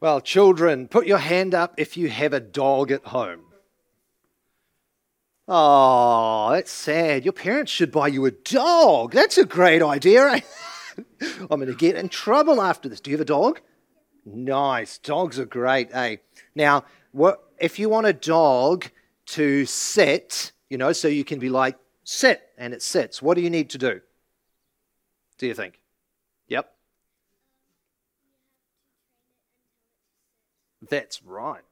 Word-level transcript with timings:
Well, 0.00 0.22
children, 0.22 0.88
put 0.88 1.06
your 1.06 1.18
hand 1.18 1.54
up 1.54 1.74
if 1.76 1.98
you 1.98 2.08
have 2.08 2.32
a 2.32 2.40
dog 2.40 2.90
at 2.90 3.04
home. 3.04 3.42
Oh, 5.46 6.50
that's 6.52 6.70
sad. 6.70 7.24
Your 7.24 7.34
parents 7.34 7.70
should 7.70 7.92
buy 7.92 8.08
you 8.08 8.24
a 8.24 8.30
dog. 8.30 9.12
That's 9.12 9.36
a 9.36 9.44
great 9.44 9.82
idea. 9.82 10.26
Eh? 10.26 10.40
I'm 11.50 11.60
going 11.60 11.66
to 11.66 11.74
get 11.74 11.96
in 11.96 12.08
trouble 12.08 12.62
after 12.62 12.88
this. 12.88 13.00
Do 13.00 13.10
you 13.10 13.16
have 13.16 13.22
a 13.22 13.26
dog? 13.26 13.60
Nice. 14.24 14.96
Dogs 14.98 15.38
are 15.38 15.44
great, 15.44 15.90
eh? 15.92 16.16
Now, 16.54 16.84
what, 17.12 17.42
if 17.58 17.78
you 17.78 17.90
want 17.90 18.06
a 18.06 18.12
dog 18.12 18.86
to 19.26 19.66
sit, 19.66 20.52
you 20.70 20.78
know, 20.78 20.92
so 20.92 21.08
you 21.08 21.24
can 21.24 21.38
be 21.38 21.50
like, 21.50 21.76
sit, 22.04 22.40
and 22.56 22.72
it 22.72 22.80
sits, 22.80 23.20
what 23.20 23.34
do 23.34 23.42
you 23.42 23.50
need 23.50 23.70
to 23.70 23.78
do? 23.78 24.00
Do 25.36 25.46
you 25.46 25.54
think? 25.54 25.79
That's 30.90 31.22
right. 31.22 31.62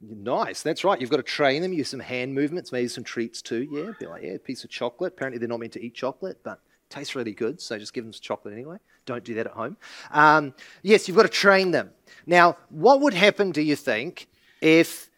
Nice. 0.00 0.62
That's 0.62 0.84
right. 0.84 1.00
You've 1.00 1.10
got 1.10 1.16
to 1.16 1.22
train 1.22 1.62
them, 1.62 1.72
use 1.72 1.88
some 1.88 2.00
hand 2.00 2.34
movements, 2.34 2.72
maybe 2.72 2.88
some 2.88 3.04
treats 3.04 3.40
too. 3.40 3.66
Yeah, 3.70 3.92
be 3.98 4.06
like, 4.06 4.22
yeah, 4.22 4.32
a 4.32 4.38
piece 4.38 4.62
of 4.62 4.70
chocolate. 4.70 5.14
Apparently, 5.14 5.38
they're 5.38 5.48
not 5.48 5.60
meant 5.60 5.72
to 5.72 5.82
eat 5.82 5.94
chocolate, 5.94 6.40
but 6.44 6.60
tastes 6.90 7.16
really 7.16 7.32
good, 7.32 7.60
so 7.60 7.78
just 7.78 7.94
give 7.94 8.04
them 8.04 8.12
some 8.12 8.20
chocolate 8.20 8.52
anyway. 8.52 8.76
Don't 9.06 9.24
do 9.24 9.34
that 9.34 9.46
at 9.46 9.52
home. 9.52 9.76
Um, 10.10 10.54
yes, 10.82 11.08
you've 11.08 11.16
got 11.16 11.22
to 11.22 11.28
train 11.28 11.70
them. 11.70 11.90
Now, 12.26 12.58
what 12.68 13.00
would 13.00 13.14
happen, 13.14 13.50
do 13.50 13.62
you 13.62 13.76
think, 13.76 14.28
if 14.60 15.10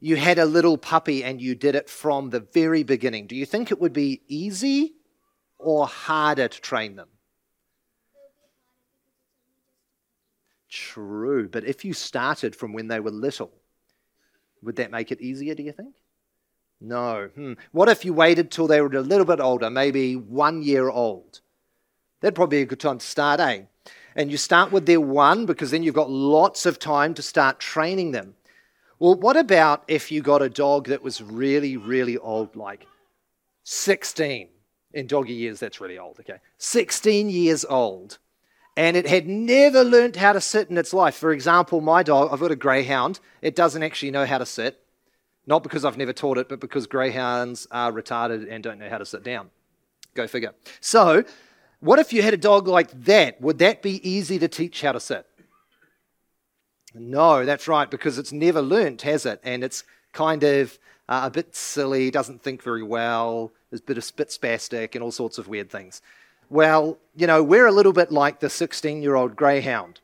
you 0.00 0.16
had 0.16 0.38
a 0.38 0.44
little 0.44 0.76
puppy 0.76 1.24
and 1.24 1.40
you 1.40 1.54
did 1.54 1.74
it 1.74 1.88
from 1.88 2.30
the 2.30 2.40
very 2.40 2.82
beginning? 2.82 3.26
Do 3.26 3.36
you 3.36 3.46
think 3.46 3.70
it 3.70 3.80
would 3.80 3.94
be 3.94 4.20
easy 4.28 4.94
or 5.58 5.86
harder 5.86 6.48
to 6.48 6.60
train 6.60 6.96
them? 6.96 7.08
True, 10.74 11.48
but 11.48 11.64
if 11.64 11.84
you 11.84 11.92
started 11.92 12.56
from 12.56 12.72
when 12.72 12.88
they 12.88 12.98
were 12.98 13.12
little, 13.12 13.52
would 14.60 14.74
that 14.74 14.90
make 14.90 15.12
it 15.12 15.20
easier, 15.20 15.54
do 15.54 15.62
you 15.62 15.70
think? 15.70 15.94
No. 16.80 17.28
Hmm. 17.32 17.52
What 17.70 17.88
if 17.88 18.04
you 18.04 18.12
waited 18.12 18.50
till 18.50 18.66
they 18.66 18.80
were 18.80 18.88
a 18.88 19.00
little 19.00 19.24
bit 19.24 19.38
older, 19.38 19.70
maybe 19.70 20.16
one 20.16 20.64
year 20.64 20.90
old? 20.90 21.42
That'd 22.20 22.34
probably 22.34 22.58
be 22.58 22.62
a 22.62 22.66
good 22.66 22.80
time 22.80 22.98
to 22.98 23.06
start, 23.06 23.38
eh? 23.38 23.62
And 24.16 24.32
you 24.32 24.36
start 24.36 24.72
with 24.72 24.86
their 24.86 25.00
one 25.00 25.46
because 25.46 25.70
then 25.70 25.84
you've 25.84 25.94
got 25.94 26.10
lots 26.10 26.66
of 26.66 26.80
time 26.80 27.14
to 27.14 27.22
start 27.22 27.60
training 27.60 28.10
them. 28.10 28.34
Well, 28.98 29.14
what 29.14 29.36
about 29.36 29.84
if 29.86 30.10
you 30.10 30.22
got 30.22 30.42
a 30.42 30.48
dog 30.48 30.88
that 30.88 31.04
was 31.04 31.22
really, 31.22 31.76
really 31.76 32.18
old, 32.18 32.56
like 32.56 32.88
16? 33.62 34.48
In 34.92 35.06
doggy 35.06 35.34
years, 35.34 35.60
that's 35.60 35.80
really 35.80 35.98
old, 35.98 36.18
okay? 36.18 36.40
16 36.58 37.30
years 37.30 37.64
old 37.64 38.18
and 38.76 38.96
it 38.96 39.06
had 39.06 39.28
never 39.28 39.84
learned 39.84 40.16
how 40.16 40.32
to 40.32 40.40
sit 40.40 40.68
in 40.68 40.78
its 40.78 40.92
life. 40.92 41.14
For 41.14 41.32
example, 41.32 41.80
my 41.80 42.02
dog, 42.02 42.30
I've 42.32 42.40
got 42.40 42.50
a 42.50 42.56
greyhound, 42.56 43.20
it 43.40 43.54
doesn't 43.54 43.82
actually 43.82 44.10
know 44.10 44.26
how 44.26 44.38
to 44.38 44.46
sit. 44.46 44.80
Not 45.46 45.62
because 45.62 45.84
I've 45.84 45.98
never 45.98 46.12
taught 46.12 46.38
it, 46.38 46.48
but 46.48 46.60
because 46.60 46.86
greyhounds 46.86 47.66
are 47.70 47.92
retarded 47.92 48.50
and 48.50 48.64
don't 48.64 48.78
know 48.78 48.88
how 48.88 48.98
to 48.98 49.04
sit 49.04 49.22
down. 49.22 49.50
Go 50.14 50.26
figure. 50.26 50.54
So, 50.80 51.24
what 51.80 51.98
if 51.98 52.12
you 52.12 52.22
had 52.22 52.32
a 52.32 52.38
dog 52.38 52.66
like 52.66 52.90
that? 53.04 53.40
Would 53.42 53.58
that 53.58 53.82
be 53.82 54.08
easy 54.08 54.38
to 54.38 54.48
teach 54.48 54.80
how 54.80 54.92
to 54.92 55.00
sit? 55.00 55.26
No, 56.94 57.44
that's 57.44 57.68
right, 57.68 57.90
because 57.90 58.18
it's 58.18 58.32
never 58.32 58.62
learnt, 58.62 59.02
has 59.02 59.26
it? 59.26 59.40
And 59.44 59.62
it's 59.62 59.84
kind 60.12 60.42
of 60.44 60.78
uh, 61.08 61.22
a 61.24 61.30
bit 61.30 61.54
silly, 61.54 62.10
doesn't 62.10 62.42
think 62.42 62.62
very 62.62 62.82
well, 62.82 63.52
is 63.70 63.80
a 63.80 63.82
bit, 63.82 63.98
a 63.98 64.12
bit 64.14 64.28
spastic, 64.28 64.94
and 64.94 65.02
all 65.02 65.10
sorts 65.10 65.36
of 65.36 65.48
weird 65.48 65.70
things. 65.70 66.00
Well, 66.50 66.98
you 67.16 67.26
know, 67.26 67.42
we're 67.42 67.66
a 67.66 67.72
little 67.72 67.92
bit 67.92 68.12
like 68.12 68.40
the 68.40 68.50
16 68.50 69.02
year 69.02 69.14
old 69.14 69.36
greyhound. 69.36 70.00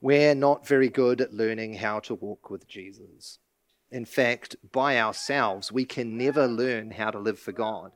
We're 0.00 0.34
not 0.34 0.66
very 0.66 0.88
good 0.88 1.20
at 1.20 1.34
learning 1.34 1.74
how 1.74 2.00
to 2.00 2.14
walk 2.14 2.50
with 2.50 2.66
Jesus. 2.66 3.38
In 3.90 4.04
fact, 4.04 4.56
by 4.72 4.98
ourselves, 4.98 5.72
we 5.72 5.84
can 5.84 6.16
never 6.16 6.46
learn 6.46 6.92
how 6.92 7.10
to 7.10 7.18
live 7.18 7.38
for 7.38 7.52
God. 7.52 7.92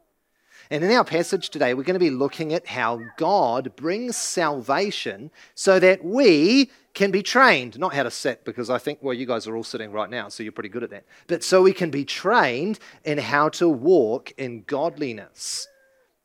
And 0.70 0.82
in 0.82 0.90
our 0.90 1.04
passage 1.04 1.50
today, 1.50 1.74
we're 1.74 1.82
going 1.82 1.94
to 1.94 2.00
be 2.00 2.10
looking 2.10 2.52
at 2.52 2.66
how 2.66 3.00
God 3.16 3.76
brings 3.76 4.16
salvation 4.16 5.30
so 5.54 5.78
that 5.78 6.04
we 6.04 6.70
can 6.94 7.10
be 7.10 7.22
trained, 7.22 7.78
not 7.78 7.94
how 7.94 8.04
to 8.04 8.10
sit, 8.10 8.44
because 8.44 8.70
I 8.70 8.78
think, 8.78 9.00
well, 9.02 9.14
you 9.14 9.26
guys 9.26 9.46
are 9.46 9.56
all 9.56 9.64
sitting 9.64 9.92
right 9.92 10.08
now, 10.08 10.28
so 10.28 10.42
you're 10.42 10.52
pretty 10.52 10.68
good 10.68 10.82
at 10.82 10.90
that, 10.90 11.04
but 11.26 11.44
so 11.44 11.62
we 11.62 11.72
can 11.72 11.90
be 11.90 12.04
trained 12.04 12.78
in 13.04 13.18
how 13.18 13.50
to 13.50 13.68
walk 13.68 14.32
in 14.38 14.62
godliness 14.62 15.68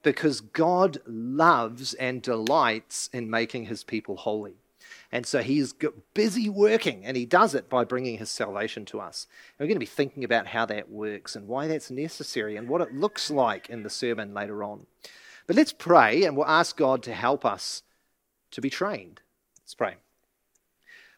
because 0.04 0.42
God 0.42 1.00
loves 1.06 1.94
and 1.96 2.22
delights 2.22 3.10
in 3.12 3.30
making 3.30 3.66
his 3.66 3.84
people 3.84 4.18
holy. 4.18 4.56
And 5.12 5.26
so 5.26 5.42
he's 5.42 5.74
busy 6.14 6.50
working, 6.50 7.04
and 7.04 7.18
he 7.18 7.26
does 7.26 7.56
it 7.56 7.68
by 7.68 7.84
bringing 7.84 8.20
his 8.20 8.30
salvation 8.30 8.86
to 8.86 9.00
us. 9.00 9.26
And 9.58 9.66
we're 9.66 9.70
going 9.70 9.76
to 9.76 9.80
be 9.80 9.86
thinking 9.88 10.24
about 10.24 10.48
how 10.48 10.66
that 10.68 10.92
works 10.92 11.36
and 11.36 11.48
why 11.48 11.68
that's 11.68 11.90
necessary 11.90 12.56
and 12.56 12.70
what 12.70 12.82
it 12.82 12.94
looks 12.94 13.32
like 13.32 13.70
in 13.70 13.82
the 13.82 13.90
sermon 13.90 14.34
later 14.34 14.64
on. 14.64 14.86
But 15.48 15.56
let's 15.56 15.74
pray, 15.74 16.24
and 16.24 16.38
we'll 16.38 16.46
ask 16.46 16.78
God 16.78 17.02
to 17.04 17.14
help 17.14 17.44
us 17.44 17.81
to 18.52 18.62
be 18.62 18.70
trained. 18.70 19.22
Let's 19.64 19.74
pray. 19.74 19.96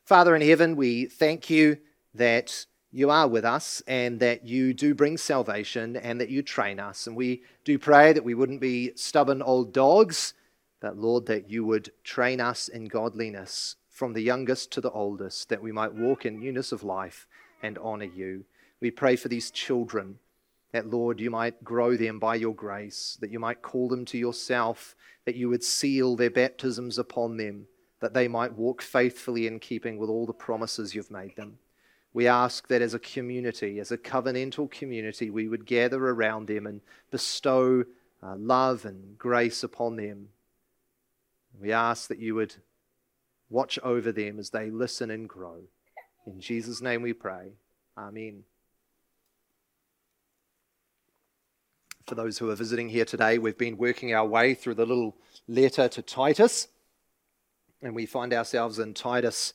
Father 0.06 0.36
in 0.36 0.42
heaven, 0.42 0.78
we 0.78 1.06
thank 1.06 1.50
you 1.50 1.78
that 2.14 2.66
you 2.92 3.10
are 3.10 3.28
with 3.28 3.46
us 3.46 3.82
and 3.88 4.20
that 4.20 4.46
you 4.46 4.74
do 4.74 4.94
bring 4.94 5.18
salvation 5.18 5.96
and 5.96 6.20
that 6.20 6.30
you 6.30 6.42
train 6.42 6.80
us. 6.80 7.08
And 7.08 7.16
we 7.16 7.44
do 7.64 7.80
pray 7.80 8.12
that 8.12 8.24
we 8.24 8.36
wouldn't 8.36 8.60
be 8.60 8.92
stubborn 8.96 9.42
old 9.42 9.74
dogs, 9.74 10.34
but 10.82 10.98
Lord, 10.98 11.26
that 11.28 11.50
you 11.50 11.64
would 11.66 11.92
train 12.04 12.42
us 12.42 12.68
in 12.68 12.86
godliness 12.86 13.78
from 13.90 14.14
the 14.14 14.22
youngest 14.22 14.72
to 14.72 14.82
the 14.82 14.92
oldest, 14.92 15.50
that 15.50 15.62
we 15.62 15.72
might 15.72 15.94
walk 15.94 16.26
in 16.26 16.40
newness 16.40 16.72
of 16.72 16.84
life 16.84 17.28
and 17.62 17.78
honor 17.78 18.06
you. 18.06 18.44
We 18.82 18.92
pray 18.92 19.16
for 19.16 19.28
these 19.28 19.52
children, 19.52 20.18
that 20.72 20.90
Lord, 20.90 21.20
you 21.20 21.30
might 21.30 21.64
grow 21.64 21.96
them 21.96 22.18
by 22.18 22.36
your 22.36 22.56
grace, 22.56 23.18
that 23.22 23.32
you 23.32 23.40
might 23.40 23.62
call 23.62 23.88
them 23.88 24.06
to 24.06 24.18
yourself, 24.18 24.96
that 25.26 25.36
you 25.36 25.50
would 25.50 25.64
seal 25.64 26.16
their 26.16 26.32
baptisms 26.32 26.98
upon 26.98 27.38
them, 27.38 27.68
that 28.00 28.14
they 28.14 28.28
might 28.28 28.58
walk 28.58 28.82
faithfully 28.82 29.46
in 29.46 29.60
keeping 29.60 29.98
with 29.98 30.10
all 30.10 30.26
the 30.26 30.34
promises 30.34 30.96
you've 30.96 31.12
made 31.12 31.36
them. 31.36 31.60
We 32.14 32.28
ask 32.28 32.68
that 32.68 32.82
as 32.82 32.94
a 32.94 33.00
community, 33.00 33.80
as 33.80 33.92
a 33.92 33.98
covenantal 33.98 34.70
community, 34.70 35.30
we 35.30 35.48
would 35.48 35.66
gather 35.66 36.10
around 36.10 36.48
them 36.48 36.68
and 36.68 36.82
bestow 37.10 37.86
uh, 38.22 38.36
love 38.36 38.86
and 38.86 39.18
grace 39.18 39.64
upon 39.64 39.96
them. 39.96 40.28
We 41.60 41.72
ask 41.72 42.10
that 42.10 42.20
you 42.20 42.36
would 42.36 42.56
watch 43.50 43.80
over 43.84 44.12
them 44.12 44.40
as 44.40 44.50
they 44.50 44.70
listen 44.70 45.10
and 45.10 45.28
grow. 45.28 45.62
In 46.26 46.40
Jesus' 46.40 46.82
name 46.82 47.02
we 47.02 47.14
pray. 47.14 47.54
Amen. 47.98 48.44
For 52.08 52.16
those 52.16 52.38
who 52.38 52.50
are 52.50 52.56
visiting 52.56 52.90
here 52.90 53.06
today, 53.06 53.38
we've 53.38 53.58
been 53.58 53.78
working 53.78 54.14
our 54.14 54.26
way 54.26 54.54
through 54.54 54.76
the 54.76 54.86
little 54.86 55.16
letter 55.48 55.88
to 55.88 56.02
Titus, 56.02 56.68
and 57.82 57.96
we 57.96 58.06
find 58.06 58.34
ourselves 58.34 58.80
in 58.80 58.94
Titus 58.94 59.54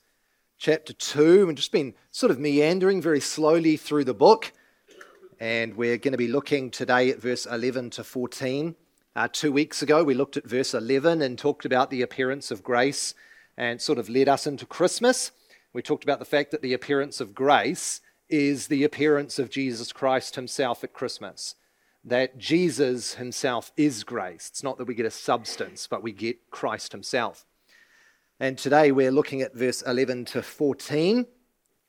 chapter 0.58 0.92
2 0.92 1.48
and 1.48 1.56
just 1.56 1.72
been 1.72 1.94
sort 2.10 2.30
of 2.30 2.38
meandering 2.38 3.02
very 3.02 3.20
slowly 3.20 3.76
through 3.76 4.04
the 4.04 4.14
book. 4.14 4.52
And 5.38 5.76
we're 5.76 5.98
going 5.98 6.12
to 6.12 6.18
be 6.18 6.28
looking 6.28 6.70
today 6.70 7.10
at 7.10 7.20
verse 7.20 7.46
11 7.46 7.90
to 7.90 8.04
14. 8.04 8.74
Uh, 9.14 9.28
two 9.30 9.52
weeks 9.52 9.82
ago, 9.82 10.02
we 10.02 10.14
looked 10.14 10.36
at 10.36 10.48
verse 10.48 10.74
11 10.74 11.20
and 11.22 11.38
talked 11.38 11.64
about 11.64 11.90
the 11.90 12.02
appearance 12.02 12.50
of 12.50 12.62
grace 12.62 13.14
and 13.56 13.80
sort 13.80 13.98
of 13.98 14.08
led 14.08 14.28
us 14.28 14.46
into 14.46 14.66
Christmas. 14.66 15.32
We 15.72 15.82
talked 15.82 16.04
about 16.04 16.18
the 16.18 16.24
fact 16.24 16.50
that 16.52 16.62
the 16.62 16.72
appearance 16.72 17.20
of 17.20 17.34
grace 17.34 18.00
is 18.28 18.68
the 18.68 18.84
appearance 18.84 19.38
of 19.38 19.50
Jesus 19.50 19.92
Christ 19.92 20.36
himself 20.36 20.82
at 20.82 20.92
Christmas. 20.92 21.54
That 22.02 22.38
Jesus 22.38 23.14
himself 23.14 23.72
is 23.76 24.04
grace. 24.04 24.48
It's 24.48 24.62
not 24.62 24.78
that 24.78 24.86
we 24.86 24.94
get 24.94 25.06
a 25.06 25.10
substance, 25.10 25.86
but 25.86 26.02
we 26.02 26.12
get 26.12 26.50
Christ 26.50 26.92
himself. 26.92 27.44
And 28.38 28.58
today 28.58 28.92
we're 28.92 29.12
looking 29.12 29.40
at 29.40 29.54
verse 29.54 29.80
11 29.80 30.26
to 30.26 30.42
14, 30.42 31.26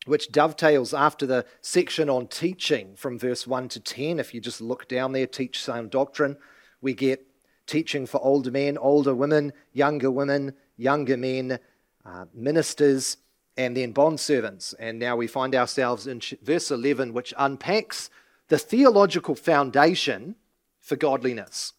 which 0.06 0.32
dovetails 0.32 0.94
after 0.94 1.26
the 1.26 1.46
section 1.60 2.10
on 2.10 2.28
teaching 2.28 2.96
from 2.96 3.20
verse 3.20 3.46
1 3.46 3.68
to 3.70 3.82
10. 3.82 4.18
If 4.18 4.34
you 4.34 4.40
just 4.40 4.62
look 4.62 4.88
down 4.88 5.12
there, 5.12 5.28
teach 5.28 5.62
sound 5.62 5.92
doctrine, 5.92 6.38
we 6.80 6.94
get 6.94 7.28
teaching 7.66 8.06
for 8.06 8.24
older 8.24 8.50
men, 8.50 8.78
older 8.78 9.14
women, 9.14 9.52
younger 9.74 10.10
women, 10.10 10.54
younger 10.78 11.18
men, 11.18 11.60
uh, 12.06 12.26
ministers, 12.34 13.18
and 13.58 13.76
then 13.76 13.94
bondservants. 13.94 14.74
And 14.80 15.00
now 15.00 15.18
we 15.18 15.28
find 15.28 15.54
ourselves 15.54 16.08
in 16.08 16.22
verse 16.42 16.72
11, 16.72 17.12
which 17.12 17.34
unpacks 17.38 18.10
the 18.48 18.58
theological 18.58 19.36
foundation 19.36 20.36
for 20.80 20.96
godliness. 20.96 21.74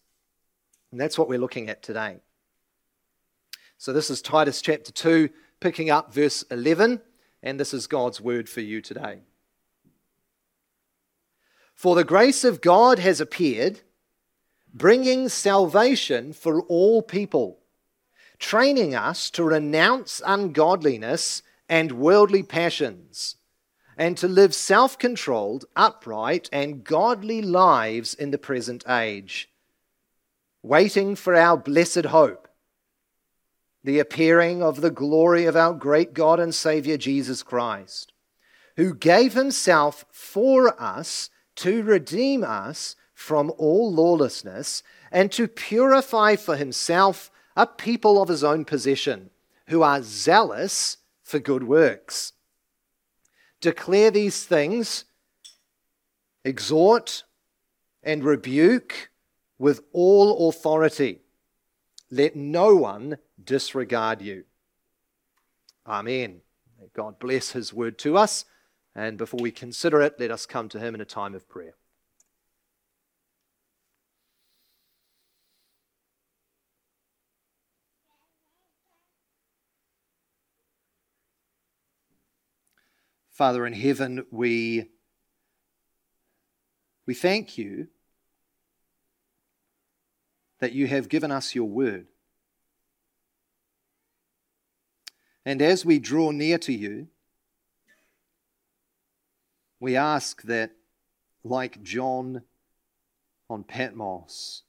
And 0.91 1.01
that's 1.01 1.17
what 1.17 1.27
we're 1.27 1.39
looking 1.39 1.69
at 1.69 1.81
today. 1.81 2.19
So 3.81 3.93
this 3.93 4.09
is 4.09 4.21
Titus 4.21 4.61
chapter 4.61 4.91
2, 4.91 5.29
picking 5.61 5.89
up 5.89 6.13
verse 6.13 6.43
11, 6.51 6.99
and 7.41 7.57
this 7.57 7.73
is 7.73 7.87
God's 7.87 8.19
word 8.19 8.49
for 8.49 8.59
you 8.59 8.81
today. 8.81 9.21
For 11.75 11.95
the 11.95 12.03
grace 12.03 12.43
of 12.43 12.59
God 12.59 12.99
has 12.99 13.21
appeared, 13.21 13.79
bringing 14.73 15.29
salvation 15.29 16.33
for 16.33 16.61
all 16.63 17.01
people, 17.01 17.59
training 18.37 18.95
us 18.95 19.29
to 19.29 19.45
renounce 19.45 20.21
ungodliness 20.25 21.41
and 21.69 21.93
worldly 21.93 22.43
passions, 22.43 23.37
and 23.95 24.17
to 24.17 24.27
live 24.27 24.53
self 24.53 24.99
controlled, 24.99 25.63
upright, 25.77 26.49
and 26.51 26.83
godly 26.83 27.41
lives 27.41 28.13
in 28.13 28.31
the 28.31 28.37
present 28.37 28.83
age, 28.89 29.49
waiting 30.61 31.15
for 31.15 31.33
our 31.33 31.55
blessed 31.55 32.07
hope, 32.07 32.48
the 33.83 33.99
appearing 33.99 34.61
of 34.61 34.81
the 34.81 34.91
glory 34.91 35.45
of 35.45 35.55
our 35.55 35.73
great 35.73 36.13
God 36.13 36.39
and 36.39 36.53
Saviour 36.53 36.97
Jesus 36.97 37.43
Christ, 37.43 38.11
who 38.75 38.93
gave 38.93 39.33
himself 39.33 40.05
for 40.11 40.79
us 40.81 41.29
to 41.57 41.83
redeem 41.83 42.43
us 42.43 42.95
from 43.13 43.51
all 43.57 43.91
lawlessness 43.91 44.83
and 45.11 45.31
to 45.31 45.47
purify 45.47 46.35
for 46.35 46.55
himself 46.55 47.31
a 47.55 47.67
people 47.67 48.21
of 48.21 48.29
his 48.29 48.43
own 48.43 48.63
possession 48.63 49.29
who 49.67 49.81
are 49.81 50.01
zealous 50.01 50.97
for 51.23 51.39
good 51.39 51.63
works. 51.63 52.33
Declare 53.61 54.11
these 54.11 54.45
things, 54.45 55.05
exhort 56.45 57.23
and 58.01 58.23
rebuke 58.23 59.11
with 59.57 59.81
all 59.91 60.47
authority. 60.49 61.19
Let 62.11 62.35
no 62.35 62.75
one 62.75 63.17
disregard 63.43 64.21
you. 64.21 64.45
Amen. 65.85 66.41
May 66.79 66.89
God 66.93 67.19
bless 67.19 67.51
his 67.51 67.73
word 67.73 67.97
to 67.99 68.17
us. 68.17 68.45
And 68.95 69.17
before 69.17 69.39
we 69.41 69.51
consider 69.51 70.01
it, 70.01 70.19
let 70.19 70.31
us 70.31 70.45
come 70.45 70.69
to 70.69 70.79
him 70.79 70.95
in 70.95 71.01
a 71.01 71.05
time 71.05 71.35
of 71.35 71.47
prayer. 71.47 71.75
Father 83.29 83.65
in 83.65 83.73
heaven, 83.73 84.25
we, 84.31 84.89
we 87.05 87.13
thank 87.13 87.57
you 87.57 87.87
that 90.59 90.73
you 90.73 90.87
have 90.87 91.09
given 91.09 91.31
us 91.31 91.55
your 91.55 91.69
word. 91.69 92.07
And 95.45 95.61
as 95.61 95.85
we 95.85 95.99
draw 95.99 96.31
near 96.31 96.57
to 96.59 96.73
you, 96.73 97.07
we 99.79 99.95
ask 99.95 100.41
that, 100.43 100.71
like 101.43 101.81
John 101.81 102.43
on 103.49 103.63
Patmos, 103.63 104.63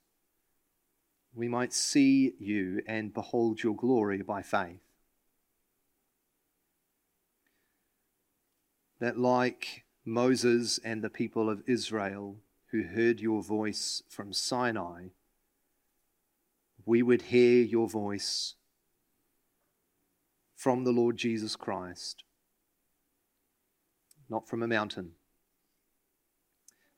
we 1.35 1.49
might 1.49 1.73
see 1.73 2.35
you 2.39 2.83
and 2.87 3.13
behold 3.13 3.63
your 3.63 3.75
glory 3.75 4.23
by 4.23 4.43
faith. 4.43 4.81
that, 9.01 9.19
like 9.19 9.85
Moses 10.05 10.79
and 10.85 11.03
the 11.03 11.11
people 11.11 11.51
of 11.51 11.63
Israel 11.67 12.37
who 12.71 12.83
heard 12.85 13.19
your 13.19 13.43
voice 13.43 14.03
from 14.09 14.33
Sinai, 14.33 15.09
we 16.91 17.05
would 17.05 17.23
hear 17.23 17.63
your 17.63 17.89
voice 17.89 18.55
from 20.57 20.83
the 20.83 20.91
Lord 20.91 21.17
Jesus 21.17 21.55
Christ, 21.55 22.25
not 24.29 24.49
from 24.49 24.61
a 24.61 24.67
mountain, 24.67 25.13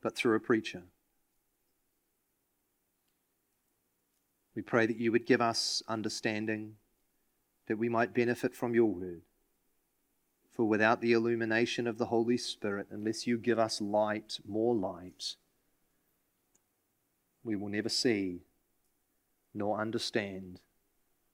but 0.02 0.16
through 0.16 0.34
a 0.34 0.40
preacher. 0.40 0.84
We 4.56 4.62
pray 4.62 4.86
that 4.86 4.96
you 4.96 5.12
would 5.12 5.26
give 5.26 5.42
us 5.42 5.82
understanding, 5.86 6.76
that 7.68 7.76
we 7.76 7.90
might 7.90 8.14
benefit 8.14 8.54
from 8.54 8.74
your 8.74 8.94
word. 8.94 9.20
For 10.50 10.64
without 10.64 11.02
the 11.02 11.12
illumination 11.12 11.86
of 11.86 11.98
the 11.98 12.06
Holy 12.06 12.38
Spirit, 12.38 12.86
unless 12.90 13.26
you 13.26 13.36
give 13.36 13.58
us 13.58 13.78
light, 13.78 14.38
more 14.48 14.74
light, 14.74 15.34
we 17.44 17.56
will 17.56 17.68
never 17.68 17.90
see, 17.90 18.40
nor 19.54 19.80
understand, 19.80 20.60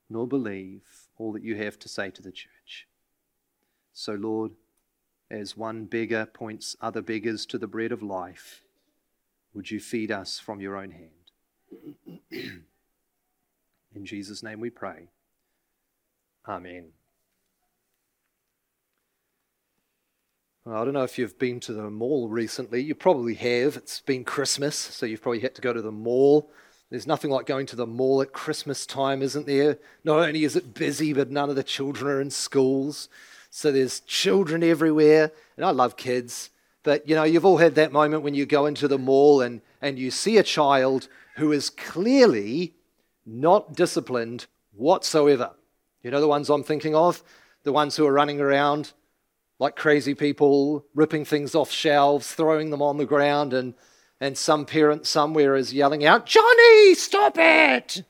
nor 0.09 0.27
believe 0.27 0.83
all 1.17 1.33
that 1.33 1.43
you 1.43 1.57
have 1.57 1.79
to 1.81 1.89
say 1.89 2.11
to 2.11 2.23
the 2.23 2.33
church. 2.33 2.87
So, 3.93 4.15
Lord, 4.15 4.53
as 5.31 5.57
one 5.57 5.85
beggar 5.85 6.27
points 6.27 6.77
other 6.81 7.03
beggars 7.03 7.45
to 7.47 7.59
the 7.59 7.67
bread 7.67 7.93
of 7.93 8.03
life, 8.03 8.63
would 9.55 9.71
you 9.71 9.81
feed 9.81 10.11
us 10.11 10.39
from 10.39 10.61
your 10.61 10.77
own 10.77 10.93
hand? 10.93 12.11
In 13.95 14.05
Jesus' 14.05 14.43
name 14.43 14.61
we 14.61 14.71
pray. 14.71 15.09
Amen. 16.47 16.93
I 20.67 20.85
don't 20.85 20.93
know 20.93 21.03
if 21.03 21.19
you've 21.19 21.39
been 21.39 21.61
to 21.61 21.73
the 21.73 21.91
mall 21.91 22.29
recently. 22.29 22.83
You 22.83 22.95
probably 22.95 23.35
have. 23.35 23.77
It's 23.77 24.01
been 24.01 24.23
Christmas, 24.23 24.77
so 24.77 25.07
you've 25.07 25.23
probably 25.23 25.41
had 25.41 25.55
to 25.55 25.63
go 25.63 25.73
to 25.73 25.81
the 25.81 25.93
mall. 25.93 26.51
There's 26.91 27.07
nothing 27.07 27.31
like 27.31 27.45
going 27.45 27.67
to 27.67 27.77
the 27.77 27.87
mall 27.87 28.23
at 28.23 28.33
Christmas 28.33 28.87
time, 28.87 29.21
isn't 29.21 29.47
there? 29.47 29.79
Not 30.05 30.21
only 30.21 30.45
is 30.45 30.57
it 30.57 30.73
busy, 30.73 31.13
but 31.13 31.31
none 31.31 31.51
of 31.51 31.57
the 31.57 31.63
children 31.63 32.11
are 32.11 32.21
in 32.21 32.31
schools. 32.31 33.09
So 33.51 33.71
there's 33.71 34.01
children 34.01 34.63
everywhere. 34.63 35.31
And 35.57 35.67
I 35.67 35.71
love 35.71 35.97
kids. 35.97 36.49
But 36.83 37.07
you 37.07 37.15
know, 37.15 37.25
you've 37.25 37.45
all 37.45 37.59
had 37.59 37.75
that 37.75 37.93
moment 37.93 38.23
when 38.23 38.35
you 38.35 38.47
go 38.47 38.65
into 38.65 38.89
the 38.89 38.99
mall 38.99 39.43
and, 39.43 39.61
and 39.83 39.99
you 39.99 40.11
see 40.11 40.39
a 40.39 40.43
child 40.43 41.09
who 41.37 41.53
is 41.53 41.69
clearly 41.69 42.75
not 43.27 43.75
disciplined 43.75 44.47
whatsoever. 44.73 45.51
You 46.03 46.11
know 46.11 46.21
the 46.23 46.29
ones 46.29 46.49
I'm 46.49 46.65
thinking 46.65 46.95
of? 46.95 47.23
The 47.65 47.73
ones 47.73 47.97
who 47.97 48.07
are 48.07 48.13
running 48.13 48.41
around 48.41 48.93
like 49.59 49.77
crazy 49.77 50.15
people, 50.15 50.87
ripping 50.95 51.25
things 51.25 51.55
off 51.55 51.71
shelves, 51.71 52.33
throwing 52.33 52.71
them 52.71 52.81
on 52.81 52.97
the 52.97 53.05
ground, 53.05 53.53
and, 53.53 53.75
and 54.21 54.37
some 54.37 54.67
parent 54.67 55.07
somewhere 55.07 55.55
is 55.55 55.73
yelling 55.73 56.05
out, 56.05 56.27
Johnny, 56.27 56.95
stop 56.95 57.37
it! 57.39 58.03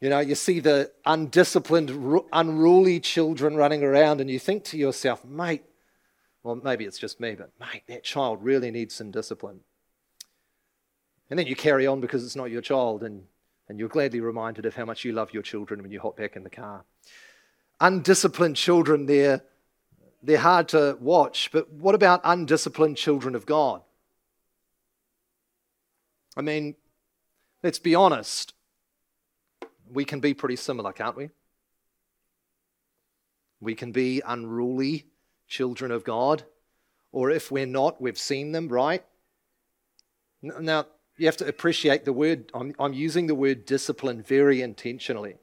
You 0.00 0.10
know, 0.10 0.20
you 0.20 0.34
see 0.34 0.60
the 0.60 0.92
undisciplined, 1.04 1.90
unruly 2.32 3.00
children 3.00 3.56
running 3.56 3.82
around, 3.82 4.20
and 4.20 4.30
you 4.30 4.38
think 4.38 4.64
to 4.64 4.78
yourself, 4.78 5.24
mate, 5.24 5.64
well, 6.44 6.54
maybe 6.54 6.84
it's 6.84 6.98
just 6.98 7.20
me, 7.20 7.34
but 7.34 7.50
mate, 7.58 7.82
that 7.88 8.04
child 8.04 8.42
really 8.42 8.70
needs 8.70 8.94
some 8.94 9.10
discipline. 9.10 9.60
And 11.30 11.38
then 11.38 11.46
you 11.46 11.56
carry 11.56 11.86
on 11.86 12.00
because 12.00 12.24
it's 12.24 12.36
not 12.36 12.50
your 12.50 12.62
child, 12.62 13.02
and, 13.02 13.24
and 13.68 13.78
you're 13.78 13.88
gladly 13.88 14.20
reminded 14.20 14.66
of 14.66 14.76
how 14.76 14.84
much 14.84 15.04
you 15.04 15.12
love 15.12 15.34
your 15.34 15.42
children 15.42 15.82
when 15.82 15.90
you 15.90 16.00
hop 16.00 16.16
back 16.16 16.36
in 16.36 16.44
the 16.44 16.50
car. 16.50 16.84
Undisciplined 17.80 18.56
children, 18.56 19.06
they're 19.06 19.42
they're 20.20 20.38
hard 20.38 20.68
to 20.68 20.98
watch, 21.00 21.50
but 21.52 21.72
what 21.72 21.94
about 21.94 22.20
undisciplined 22.24 22.96
children 22.96 23.36
of 23.36 23.46
God? 23.46 23.82
I 26.38 26.42
mean, 26.42 26.76
let's 27.64 27.80
be 27.80 27.96
honest. 27.96 28.54
We 29.92 30.04
can 30.04 30.20
be 30.20 30.34
pretty 30.34 30.54
similar, 30.54 30.92
can't 30.92 31.16
we? 31.16 31.30
We 33.60 33.74
can 33.74 33.90
be 33.90 34.22
unruly 34.24 35.06
children 35.48 35.90
of 35.90 36.04
God, 36.04 36.44
or 37.10 37.30
if 37.30 37.50
we're 37.50 37.66
not, 37.66 38.00
we've 38.00 38.18
seen 38.18 38.52
them, 38.52 38.68
right? 38.68 39.04
Now, 40.40 40.86
you 41.16 41.26
have 41.26 41.38
to 41.38 41.48
appreciate 41.48 42.04
the 42.04 42.12
word, 42.12 42.52
I'm, 42.54 42.72
I'm 42.78 42.92
using 42.92 43.26
the 43.26 43.34
word 43.34 43.64
discipline 43.64 44.22
very 44.22 44.62
intentionally 44.62 45.34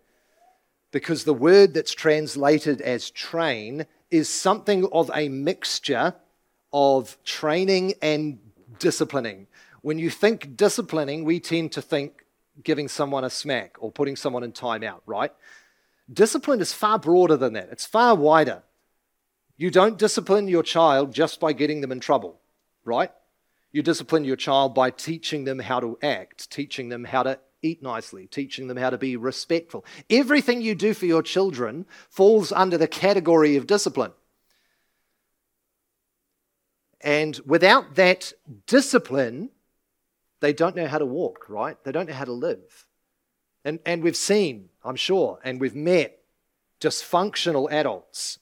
because 0.92 1.26
the 1.26 1.34
word 1.34 1.74
that's 1.74 1.94
translated 1.94 2.80
as 2.80 3.10
train 3.10 3.86
is 4.12 4.30
something 4.30 4.88
of 4.94 5.12
a 5.14 5.28
mixture 5.28 6.16
of 6.72 7.18
training 7.26 7.96
and 8.02 8.40
disciplining. 8.80 9.48
When 9.86 10.00
you 10.00 10.10
think 10.10 10.58
disciplining, 10.58 11.26
we 11.26 11.40
tend 11.40 11.74
to 11.74 11.82
think 11.84 12.26
giving 12.64 12.88
someone 12.88 13.24
a 13.24 13.30
smack 13.30 13.76
or 13.78 13.92
putting 13.92 14.16
someone 14.16 14.44
in 14.44 14.52
timeout, 14.52 15.02
right? 15.06 15.32
Discipline 16.12 16.60
is 16.60 16.74
far 16.74 16.98
broader 16.98 17.38
than 17.38 17.54
that, 17.54 17.70
it's 17.72 17.86
far 17.86 18.16
wider. 18.16 18.64
You 19.58 19.70
don't 19.70 20.00
discipline 20.00 20.48
your 20.48 20.64
child 20.64 21.14
just 21.14 21.40
by 21.40 21.54
getting 21.54 21.82
them 21.82 21.92
in 21.92 22.00
trouble, 22.00 22.40
right? 22.84 23.12
You 23.72 23.84
discipline 23.84 24.26
your 24.26 24.38
child 24.38 24.74
by 24.74 24.90
teaching 24.90 25.44
them 25.44 25.60
how 25.60 25.80
to 25.82 26.00
act, 26.02 26.50
teaching 26.50 26.90
them 26.90 27.04
how 27.04 27.22
to 27.22 27.38
eat 27.62 27.84
nicely, 27.84 28.26
teaching 28.26 28.68
them 28.68 28.78
how 28.78 28.90
to 28.90 28.98
be 28.98 29.16
respectful. 29.16 29.86
Everything 30.10 30.64
you 30.64 30.74
do 30.74 30.96
for 30.96 31.06
your 31.06 31.22
children 31.22 31.86
falls 32.10 32.52
under 32.52 32.80
the 32.80 32.88
category 32.88 33.56
of 33.56 33.68
discipline. 33.68 34.14
And 37.02 37.40
without 37.46 37.94
that 37.94 38.34
discipline, 38.66 39.52
they 40.46 40.54
don't 40.54 40.76
know 40.76 40.86
how 40.86 41.00
to 41.00 41.08
walk, 41.08 41.50
right? 41.50 41.76
They 41.84 41.92
don't 41.92 42.08
know 42.08 42.14
how 42.14 42.26
to 42.26 42.32
live. 42.32 42.86
And, 43.64 43.80
and 43.84 44.04
we've 44.04 44.16
seen, 44.16 44.70
I'm 44.84 44.96
sure, 44.96 45.40
and 45.44 45.60
we've 45.60 45.74
met 45.74 46.20
dysfunctional 46.80 47.72
adults. 47.72 48.38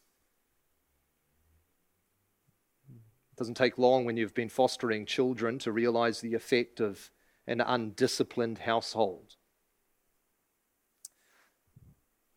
It 2.91 3.37
doesn't 3.37 3.55
take 3.55 3.77
long 3.77 4.03
when 4.03 4.17
you've 4.17 4.33
been 4.33 4.49
fostering 4.49 5.05
children 5.05 5.59
to 5.59 5.71
realize 5.71 6.19
the 6.19 6.33
effect 6.33 6.81
of 6.81 7.09
an 7.47 7.61
undisciplined 7.61 8.57
household. 8.57 9.37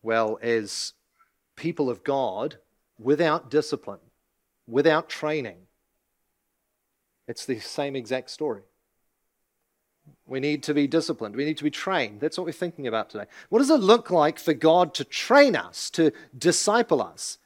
Well, 0.01 0.39
as 0.41 0.93
people 1.57 1.89
of 1.89 2.05
God, 2.05 2.57
without 2.97 3.51
discipline, 3.51 3.99
without 4.65 5.09
training, 5.09 5.57
it's 7.27 7.45
the 7.45 7.59
same 7.59 7.97
exact 7.97 8.29
story. 8.29 8.61
We 10.25 10.39
need 10.39 10.63
to 10.63 10.73
be 10.73 10.87
disciplined. 10.87 11.35
We 11.35 11.45
need 11.45 11.57
to 11.57 11.63
be 11.63 11.71
trained. 11.71 12.19
That's 12.19 12.37
what 12.37 12.45
we're 12.45 12.51
thinking 12.51 12.85
about 12.85 13.09
today. 13.09 13.25
What 13.49 13.59
does 13.59 13.69
it 13.69 13.79
look 13.79 14.11
like 14.11 14.39
for 14.39 14.53
God 14.53 14.93
to 14.95 15.03
train 15.03 15.55
us, 15.55 15.89
to 15.91 16.11
disciple 16.37 17.01
us? 17.01 17.37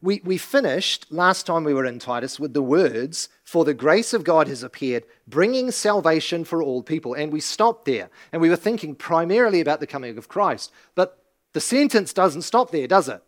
We, 0.00 0.20
we 0.24 0.36
finished 0.36 1.06
last 1.10 1.46
time 1.46 1.64
we 1.64 1.74
were 1.74 1.86
in 1.86 1.98
Titus 1.98 2.38
with 2.38 2.52
the 2.52 2.62
words, 2.62 3.28
For 3.42 3.64
the 3.64 3.72
grace 3.72 4.12
of 4.12 4.24
God 4.24 4.48
has 4.48 4.62
appeared, 4.62 5.04
bringing 5.26 5.70
salvation 5.70 6.44
for 6.44 6.62
all 6.62 6.82
people. 6.82 7.14
And 7.14 7.32
we 7.32 7.40
stopped 7.40 7.84
there. 7.84 8.10
And 8.32 8.42
we 8.42 8.50
were 8.50 8.56
thinking 8.56 8.94
primarily 8.94 9.60
about 9.60 9.80
the 9.80 9.86
coming 9.86 10.18
of 10.18 10.28
Christ. 10.28 10.72
But 10.94 11.18
the 11.54 11.60
sentence 11.60 12.12
doesn't 12.12 12.42
stop 12.42 12.70
there, 12.70 12.86
does 12.86 13.08
it? 13.08 13.22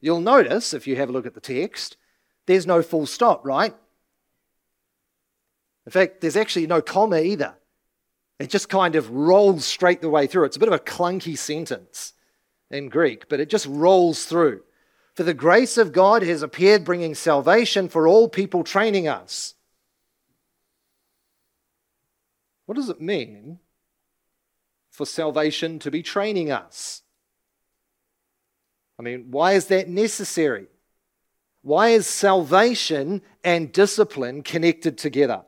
You'll 0.00 0.20
notice, 0.20 0.74
if 0.74 0.86
you 0.86 0.94
have 0.96 1.08
a 1.08 1.12
look 1.12 1.26
at 1.26 1.34
the 1.34 1.40
text, 1.40 1.96
there's 2.46 2.66
no 2.66 2.82
full 2.82 3.06
stop, 3.06 3.44
right? 3.44 3.74
In 5.86 5.92
fact, 5.92 6.20
there's 6.20 6.36
actually 6.36 6.66
no 6.66 6.82
comma 6.82 7.20
either. 7.20 7.54
It 8.38 8.50
just 8.50 8.68
kind 8.68 8.96
of 8.96 9.10
rolls 9.10 9.64
straight 9.64 10.02
the 10.02 10.10
way 10.10 10.26
through. 10.26 10.44
It's 10.44 10.56
a 10.56 10.60
bit 10.60 10.68
of 10.68 10.74
a 10.74 10.78
clunky 10.78 11.38
sentence 11.38 12.12
in 12.70 12.88
Greek, 12.88 13.28
but 13.28 13.40
it 13.40 13.48
just 13.48 13.66
rolls 13.66 14.26
through. 14.26 14.62
For 15.14 15.22
the 15.22 15.32
grace 15.32 15.78
of 15.78 15.92
God 15.92 16.22
has 16.22 16.42
appeared, 16.42 16.84
bringing 16.84 17.14
salvation 17.14 17.88
for 17.88 18.06
all 18.06 18.28
people, 18.28 18.62
training 18.62 19.08
us. 19.08 19.54
What 22.66 22.74
does 22.74 22.90
it 22.90 23.00
mean 23.00 23.60
for 24.90 25.06
salvation 25.06 25.78
to 25.78 25.90
be 25.90 26.02
training 26.02 26.50
us? 26.50 27.02
I 28.98 29.02
mean, 29.02 29.28
why 29.30 29.52
is 29.52 29.66
that 29.66 29.88
necessary? 29.88 30.66
Why 31.62 31.88
is 31.88 32.06
salvation 32.06 33.22
and 33.42 33.72
discipline 33.72 34.42
connected 34.42 34.98
together? 34.98 35.44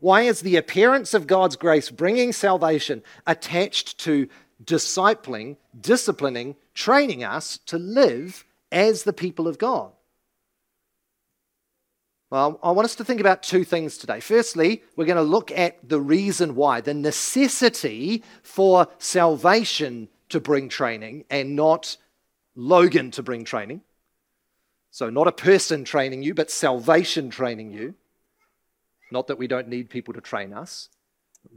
Why 0.00 0.22
is 0.22 0.40
the 0.40 0.56
appearance 0.56 1.14
of 1.14 1.26
God's 1.26 1.56
grace 1.56 1.90
bringing 1.90 2.32
salvation 2.32 3.02
attached 3.26 3.98
to 3.98 4.28
discipling, 4.64 5.56
disciplining, 5.78 6.56
training 6.74 7.22
us 7.22 7.58
to 7.66 7.78
live 7.78 8.44
as 8.72 9.04
the 9.04 9.12
people 9.12 9.46
of 9.46 9.58
God? 9.58 9.92
Well, 12.30 12.60
I 12.62 12.70
want 12.70 12.84
us 12.84 12.94
to 12.96 13.04
think 13.04 13.20
about 13.20 13.42
two 13.42 13.64
things 13.64 13.98
today. 13.98 14.20
Firstly, 14.20 14.82
we're 14.94 15.04
going 15.04 15.16
to 15.16 15.22
look 15.22 15.50
at 15.50 15.88
the 15.88 16.00
reason 16.00 16.54
why, 16.54 16.80
the 16.80 16.94
necessity 16.94 18.22
for 18.42 18.86
salvation 18.98 20.08
to 20.28 20.40
bring 20.40 20.68
training 20.68 21.24
and 21.28 21.56
not 21.56 21.96
Logan 22.54 23.10
to 23.12 23.22
bring 23.22 23.44
training. 23.44 23.82
So, 24.92 25.10
not 25.10 25.26
a 25.26 25.32
person 25.32 25.84
training 25.84 26.22
you, 26.22 26.34
but 26.34 26.50
salvation 26.50 27.30
training 27.30 27.72
you. 27.72 27.94
Not 29.10 29.26
that 29.26 29.38
we 29.38 29.46
don't 29.46 29.68
need 29.68 29.90
people 29.90 30.14
to 30.14 30.20
train 30.20 30.52
us. 30.52 30.88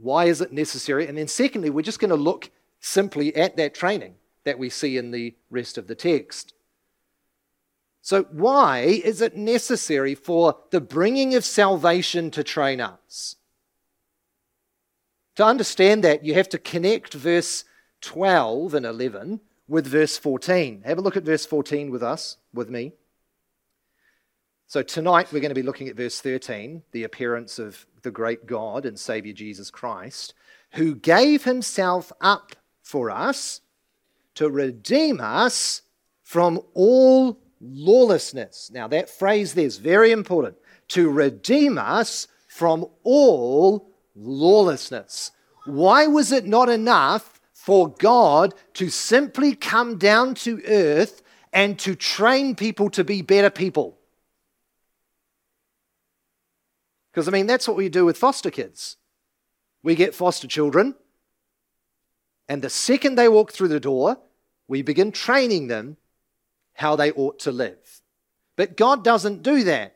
Why 0.00 0.26
is 0.26 0.40
it 0.40 0.52
necessary? 0.52 1.06
And 1.06 1.16
then, 1.16 1.28
secondly, 1.28 1.70
we're 1.70 1.82
just 1.82 2.00
going 2.00 2.10
to 2.10 2.16
look 2.16 2.50
simply 2.80 3.34
at 3.36 3.56
that 3.56 3.74
training 3.74 4.14
that 4.44 4.58
we 4.58 4.70
see 4.70 4.96
in 4.96 5.10
the 5.10 5.34
rest 5.50 5.78
of 5.78 5.86
the 5.86 5.94
text. 5.94 6.54
So, 8.02 8.24
why 8.24 8.80
is 8.80 9.20
it 9.20 9.36
necessary 9.36 10.14
for 10.14 10.58
the 10.70 10.80
bringing 10.80 11.34
of 11.34 11.44
salvation 11.44 12.30
to 12.32 12.44
train 12.44 12.80
us? 12.80 13.36
To 15.36 15.44
understand 15.44 16.04
that, 16.04 16.24
you 16.24 16.34
have 16.34 16.48
to 16.50 16.58
connect 16.58 17.14
verse 17.14 17.64
12 18.02 18.74
and 18.74 18.86
11 18.86 19.40
with 19.66 19.86
verse 19.86 20.18
14. 20.18 20.82
Have 20.84 20.98
a 20.98 21.00
look 21.00 21.16
at 21.16 21.24
verse 21.24 21.46
14 21.46 21.90
with 21.90 22.02
us, 22.02 22.36
with 22.52 22.68
me. 22.68 22.92
So 24.66 24.82
tonight 24.82 25.28
we're 25.30 25.40
going 25.40 25.50
to 25.50 25.54
be 25.54 25.62
looking 25.62 25.88
at 25.88 25.96
verse 25.96 26.20
13, 26.20 26.82
the 26.92 27.04
appearance 27.04 27.58
of 27.58 27.86
the 28.02 28.10
great 28.10 28.46
God 28.46 28.86
and 28.86 28.98
Savior 28.98 29.32
Jesus 29.32 29.70
Christ, 29.70 30.34
who 30.72 30.94
gave 30.94 31.44
himself 31.44 32.10
up 32.20 32.56
for 32.82 33.10
us 33.10 33.60
to 34.34 34.50
redeem 34.50 35.20
us 35.20 35.82
from 36.22 36.60
all 36.72 37.38
lawlessness. 37.60 38.70
Now, 38.72 38.88
that 38.88 39.10
phrase 39.10 39.54
there 39.54 39.66
is 39.66 39.76
very 39.76 40.10
important 40.10 40.56
to 40.88 41.10
redeem 41.10 41.78
us 41.78 42.26
from 42.48 42.86
all 43.02 43.90
lawlessness. 44.16 45.30
Why 45.66 46.06
was 46.06 46.32
it 46.32 46.46
not 46.46 46.68
enough 46.68 47.40
for 47.52 47.88
God 47.88 48.54
to 48.74 48.88
simply 48.88 49.54
come 49.54 49.98
down 49.98 50.34
to 50.36 50.62
earth 50.66 51.22
and 51.52 51.78
to 51.80 51.94
train 51.94 52.56
people 52.56 52.90
to 52.90 53.04
be 53.04 53.22
better 53.22 53.50
people? 53.50 53.98
Because, 57.14 57.28
I 57.28 57.30
mean, 57.30 57.46
that's 57.46 57.68
what 57.68 57.76
we 57.76 57.88
do 57.88 58.04
with 58.04 58.18
foster 58.18 58.50
kids. 58.50 58.96
We 59.84 59.94
get 59.94 60.16
foster 60.16 60.48
children, 60.48 60.96
and 62.48 62.60
the 62.60 62.68
second 62.68 63.14
they 63.14 63.28
walk 63.28 63.52
through 63.52 63.68
the 63.68 63.78
door, 63.78 64.18
we 64.66 64.82
begin 64.82 65.12
training 65.12 65.68
them 65.68 65.96
how 66.72 66.96
they 66.96 67.12
ought 67.12 67.38
to 67.40 67.52
live. 67.52 68.00
But 68.56 68.76
God 68.76 69.04
doesn't 69.04 69.44
do 69.44 69.62
that. 69.62 69.94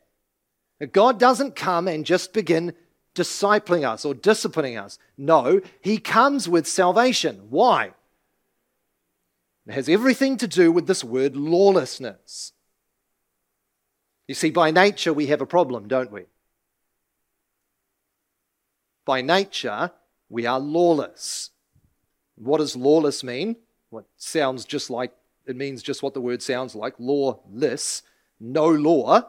God 0.92 1.18
doesn't 1.18 1.56
come 1.56 1.88
and 1.88 2.06
just 2.06 2.32
begin 2.32 2.72
discipling 3.16 3.84
us 3.88 4.04
or 4.04 4.14
disciplining 4.14 4.76
us. 4.76 4.96
No, 5.16 5.60
He 5.80 5.98
comes 5.98 6.48
with 6.48 6.68
salvation. 6.68 7.46
Why? 7.50 7.94
It 9.66 9.72
has 9.72 9.88
everything 9.88 10.36
to 10.36 10.46
do 10.46 10.70
with 10.70 10.86
this 10.86 11.02
word 11.02 11.34
lawlessness. 11.34 12.52
You 14.28 14.36
see, 14.36 14.50
by 14.50 14.70
nature, 14.70 15.12
we 15.12 15.26
have 15.26 15.40
a 15.40 15.46
problem, 15.46 15.88
don't 15.88 16.12
we? 16.12 16.26
By 19.08 19.22
nature, 19.22 19.90
we 20.28 20.44
are 20.44 20.60
lawless. 20.60 21.48
What 22.34 22.58
does 22.58 22.76
lawless 22.76 23.24
mean? 23.24 23.56
What 23.88 24.04
sounds 24.18 24.66
just 24.66 24.90
like, 24.90 25.14
it 25.46 25.56
means 25.56 25.82
just 25.82 26.02
what 26.02 26.12
the 26.12 26.20
word 26.20 26.42
sounds 26.42 26.74
like 26.74 26.92
lawless, 26.98 28.02
no 28.38 28.68
law, 28.68 29.22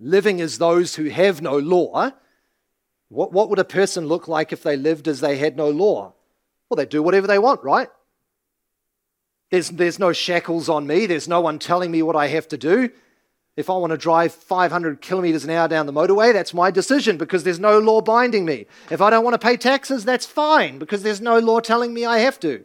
living 0.00 0.40
as 0.40 0.58
those 0.58 0.96
who 0.96 1.10
have 1.10 1.40
no 1.40 1.56
law. 1.56 2.10
What, 3.08 3.30
what 3.30 3.50
would 3.50 3.60
a 3.60 3.64
person 3.64 4.08
look 4.08 4.26
like 4.26 4.52
if 4.52 4.64
they 4.64 4.76
lived 4.76 5.06
as 5.06 5.20
they 5.20 5.36
had 5.36 5.56
no 5.56 5.70
law? 5.70 6.14
Well, 6.68 6.76
they 6.76 6.84
do 6.84 7.00
whatever 7.00 7.28
they 7.28 7.38
want, 7.38 7.62
right? 7.62 7.90
There's, 9.48 9.70
there's 9.70 10.00
no 10.00 10.12
shackles 10.12 10.68
on 10.68 10.88
me. 10.88 11.06
There's 11.06 11.28
no 11.28 11.40
one 11.40 11.60
telling 11.60 11.92
me 11.92 12.02
what 12.02 12.16
I 12.16 12.26
have 12.26 12.48
to 12.48 12.58
do. 12.58 12.90
If 13.56 13.70
I 13.70 13.74
want 13.74 13.92
to 13.92 13.96
drive 13.96 14.34
500 14.34 15.00
kilometers 15.00 15.44
an 15.44 15.50
hour 15.50 15.68
down 15.68 15.86
the 15.86 15.92
motorway, 15.92 16.32
that's 16.32 16.52
my 16.52 16.70
decision 16.70 17.16
because 17.16 17.44
there's 17.44 17.60
no 17.60 17.78
law 17.78 18.00
binding 18.00 18.44
me. 18.44 18.66
If 18.90 19.00
I 19.00 19.10
don't 19.10 19.24
want 19.24 19.34
to 19.34 19.46
pay 19.46 19.56
taxes, 19.56 20.04
that's 20.04 20.26
fine 20.26 20.78
because 20.78 21.02
there's 21.02 21.20
no 21.20 21.38
law 21.38 21.60
telling 21.60 21.94
me 21.94 22.04
I 22.04 22.18
have 22.18 22.40
to. 22.40 22.64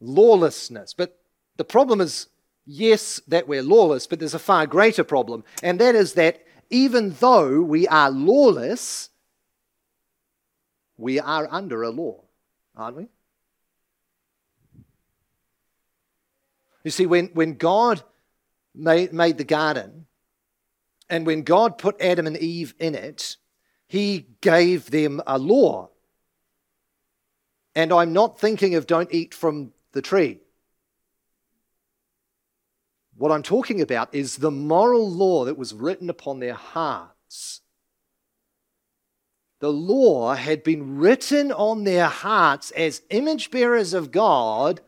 Lawlessness. 0.00 0.92
But 0.92 1.18
the 1.56 1.64
problem 1.64 2.00
is 2.00 2.28
yes, 2.68 3.20
that 3.26 3.48
we're 3.48 3.62
lawless, 3.62 4.06
but 4.06 4.18
there's 4.18 4.34
a 4.34 4.38
far 4.38 4.66
greater 4.66 5.02
problem, 5.02 5.42
and 5.62 5.80
that 5.80 5.94
is 5.94 6.12
that 6.14 6.44
even 6.70 7.16
though 7.18 7.62
we 7.62 7.88
are 7.88 8.10
lawless, 8.10 9.08
we 10.98 11.18
are 11.18 11.48
under 11.50 11.82
a 11.82 11.90
law, 11.90 12.22
aren't 12.76 12.98
we? 12.98 13.08
You 16.88 16.92
see, 16.92 17.04
when, 17.04 17.26
when 17.34 17.58
God 17.58 18.02
made, 18.74 19.12
made 19.12 19.36
the 19.36 19.44
garden, 19.44 20.06
and 21.10 21.26
when 21.26 21.42
God 21.42 21.76
put 21.76 22.00
Adam 22.00 22.26
and 22.26 22.38
Eve 22.38 22.72
in 22.78 22.94
it, 22.94 23.36
he 23.88 24.26
gave 24.40 24.90
them 24.90 25.20
a 25.26 25.36
law. 25.38 25.90
And 27.74 27.92
I'm 27.92 28.14
not 28.14 28.40
thinking 28.40 28.74
of 28.74 28.86
don't 28.86 29.12
eat 29.12 29.34
from 29.34 29.74
the 29.92 30.00
tree. 30.00 30.38
What 33.18 33.32
I'm 33.32 33.42
talking 33.42 33.82
about 33.82 34.14
is 34.14 34.36
the 34.36 34.50
moral 34.50 35.10
law 35.10 35.44
that 35.44 35.58
was 35.58 35.74
written 35.74 36.08
upon 36.08 36.40
their 36.40 36.54
hearts. 36.54 37.60
The 39.60 39.70
law 39.70 40.32
had 40.32 40.62
been 40.62 40.96
written 40.96 41.52
on 41.52 41.84
their 41.84 42.06
hearts 42.06 42.70
as 42.70 43.02
image 43.10 43.50
bearers 43.50 43.92
of 43.92 44.10
God 44.10 44.80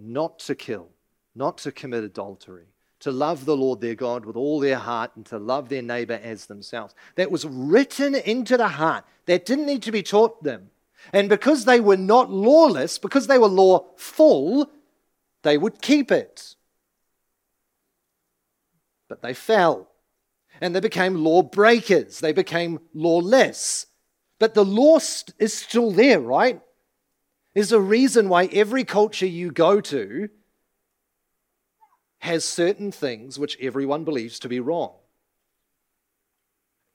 not 0.00 0.38
to 0.40 0.54
kill, 0.54 0.88
not 1.34 1.58
to 1.58 1.72
commit 1.72 2.04
adultery, 2.04 2.66
to 3.00 3.10
love 3.10 3.44
the 3.44 3.56
Lord 3.56 3.80
their 3.80 3.94
God 3.94 4.24
with 4.24 4.36
all 4.36 4.60
their 4.60 4.78
heart, 4.78 5.12
and 5.16 5.24
to 5.26 5.38
love 5.38 5.68
their 5.68 5.82
neighbor 5.82 6.20
as 6.22 6.46
themselves. 6.46 6.94
That 7.16 7.30
was 7.30 7.44
written 7.44 8.14
into 8.14 8.56
the 8.56 8.68
heart. 8.68 9.04
That 9.26 9.46
didn't 9.46 9.66
need 9.66 9.82
to 9.84 9.92
be 9.92 10.02
taught 10.02 10.42
them. 10.42 10.70
And 11.12 11.28
because 11.28 11.64
they 11.64 11.80
were 11.80 11.96
not 11.96 12.30
lawless, 12.30 12.98
because 12.98 13.26
they 13.26 13.38
were 13.38 13.48
lawful, 13.48 14.70
they 15.42 15.56
would 15.56 15.80
keep 15.80 16.10
it. 16.10 16.56
But 19.08 19.22
they 19.22 19.34
fell. 19.34 19.88
And 20.60 20.74
they 20.74 20.80
became 20.80 21.14
lawbreakers. 21.14 22.18
They 22.20 22.32
became 22.32 22.80
lawless. 22.92 23.86
But 24.38 24.54
the 24.54 24.64
law 24.64 24.96
is 25.38 25.54
still 25.54 25.92
there, 25.92 26.20
right? 26.20 26.60
There's 27.58 27.72
a 27.72 27.80
reason 27.80 28.28
why 28.28 28.44
every 28.52 28.84
culture 28.84 29.26
you 29.26 29.50
go 29.50 29.80
to 29.80 30.28
has 32.18 32.44
certain 32.44 32.92
things 32.92 33.36
which 33.36 33.58
everyone 33.60 34.04
believes 34.04 34.38
to 34.38 34.48
be 34.48 34.60
wrong. 34.60 34.92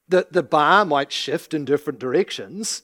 The, 0.08 0.26
the 0.32 0.42
bar 0.42 0.86
might 0.86 1.12
shift 1.12 1.54
in 1.54 1.66
different 1.66 2.00
directions, 2.00 2.84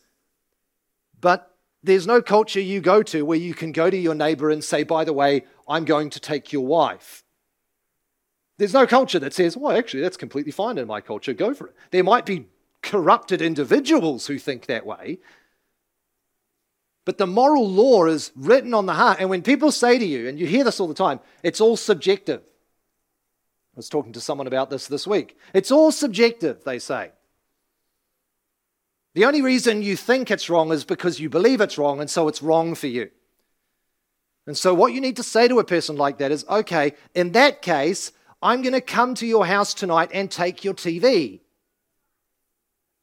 but 1.22 1.56
there's 1.82 2.06
no 2.06 2.22
culture 2.22 2.60
you 2.60 2.82
go 2.82 3.02
to 3.04 3.24
where 3.24 3.38
you 3.38 3.54
can 3.54 3.72
go 3.72 3.90
to 3.90 3.96
your 3.96 4.14
neighbor 4.14 4.50
and 4.50 4.62
say, 4.62 4.84
by 4.84 5.06
the 5.06 5.14
way, 5.14 5.46
I'm 5.66 5.86
going 5.86 6.10
to 6.10 6.20
take 6.20 6.52
your 6.52 6.66
wife. 6.66 7.24
There's 8.58 8.74
no 8.74 8.88
culture 8.88 9.20
that 9.20 9.34
says, 9.34 9.56
well, 9.56 9.78
actually, 9.78 10.04
that's 10.04 10.18
completely 10.18 10.52
fine 10.52 10.78
in 10.78 10.86
my 10.86 11.00
culture, 11.00 11.32
go 11.32 11.54
for 11.54 11.68
it. 11.68 11.76
There 11.92 12.04
might 12.04 12.26
be 12.26 12.48
corrupted 12.82 13.42
individuals 13.42 14.28
who 14.28 14.38
think 14.38 14.66
that 14.66 14.86
way, 14.86 15.20
but 17.06 17.18
the 17.18 17.28
moral 17.28 17.68
law 17.68 18.06
is 18.06 18.32
written 18.36 18.74
on 18.74 18.86
the 18.86 18.94
heart. 18.94 19.20
And 19.20 19.30
when 19.30 19.42
people 19.42 19.72
say 19.72 19.98
to 19.98 20.06
you, 20.06 20.28
and 20.28 20.40
you 20.40 20.46
hear 20.46 20.64
this 20.64 20.80
all 20.80 20.88
the 20.88 20.94
time, 20.94 21.20
it's 21.44 21.62
all 21.62 21.78
subjective. 21.78 22.42
I 22.42 23.78
was 23.78 23.90
talking 23.90 24.14
to 24.14 24.22
someone 24.22 24.48
about 24.48 24.70
this 24.70 24.88
this 24.88 25.08
week. 25.08 25.38
It's 25.54 25.72
all 25.72 25.92
subjective, 25.92 26.64
they 26.64 26.80
say. 26.80 27.12
The 29.16 29.26
only 29.26 29.42
reason 29.42 29.82
you 29.82 29.96
think 29.96 30.30
it's 30.30 30.50
wrong 30.50 30.72
is 30.72 30.84
because 30.84 31.20
you 31.20 31.30
believe 31.30 31.62
it's 31.62 31.78
wrong, 31.78 32.00
and 32.00 32.10
so 32.10 32.28
it's 32.28 32.44
wrong 32.44 32.76
for 32.76 32.88
you. 32.88 33.10
And 34.46 34.58
so, 34.58 34.74
what 34.74 34.94
you 34.94 35.02
need 35.02 35.16
to 35.18 35.24
say 35.24 35.48
to 35.48 35.60
a 35.60 35.64
person 35.64 35.96
like 35.96 36.18
that 36.20 36.32
is 36.32 36.46
okay, 36.50 36.94
in 37.14 37.32
that 37.34 37.62
case, 37.62 38.12
I'm 38.42 38.62
going 38.62 38.74
to 38.74 38.82
come 38.82 39.16
to 39.16 39.26
your 39.26 39.46
house 39.46 39.74
tonight 39.74 40.10
and 40.14 40.30
take 40.32 40.64
your 40.64 40.74
TV. 40.74 41.42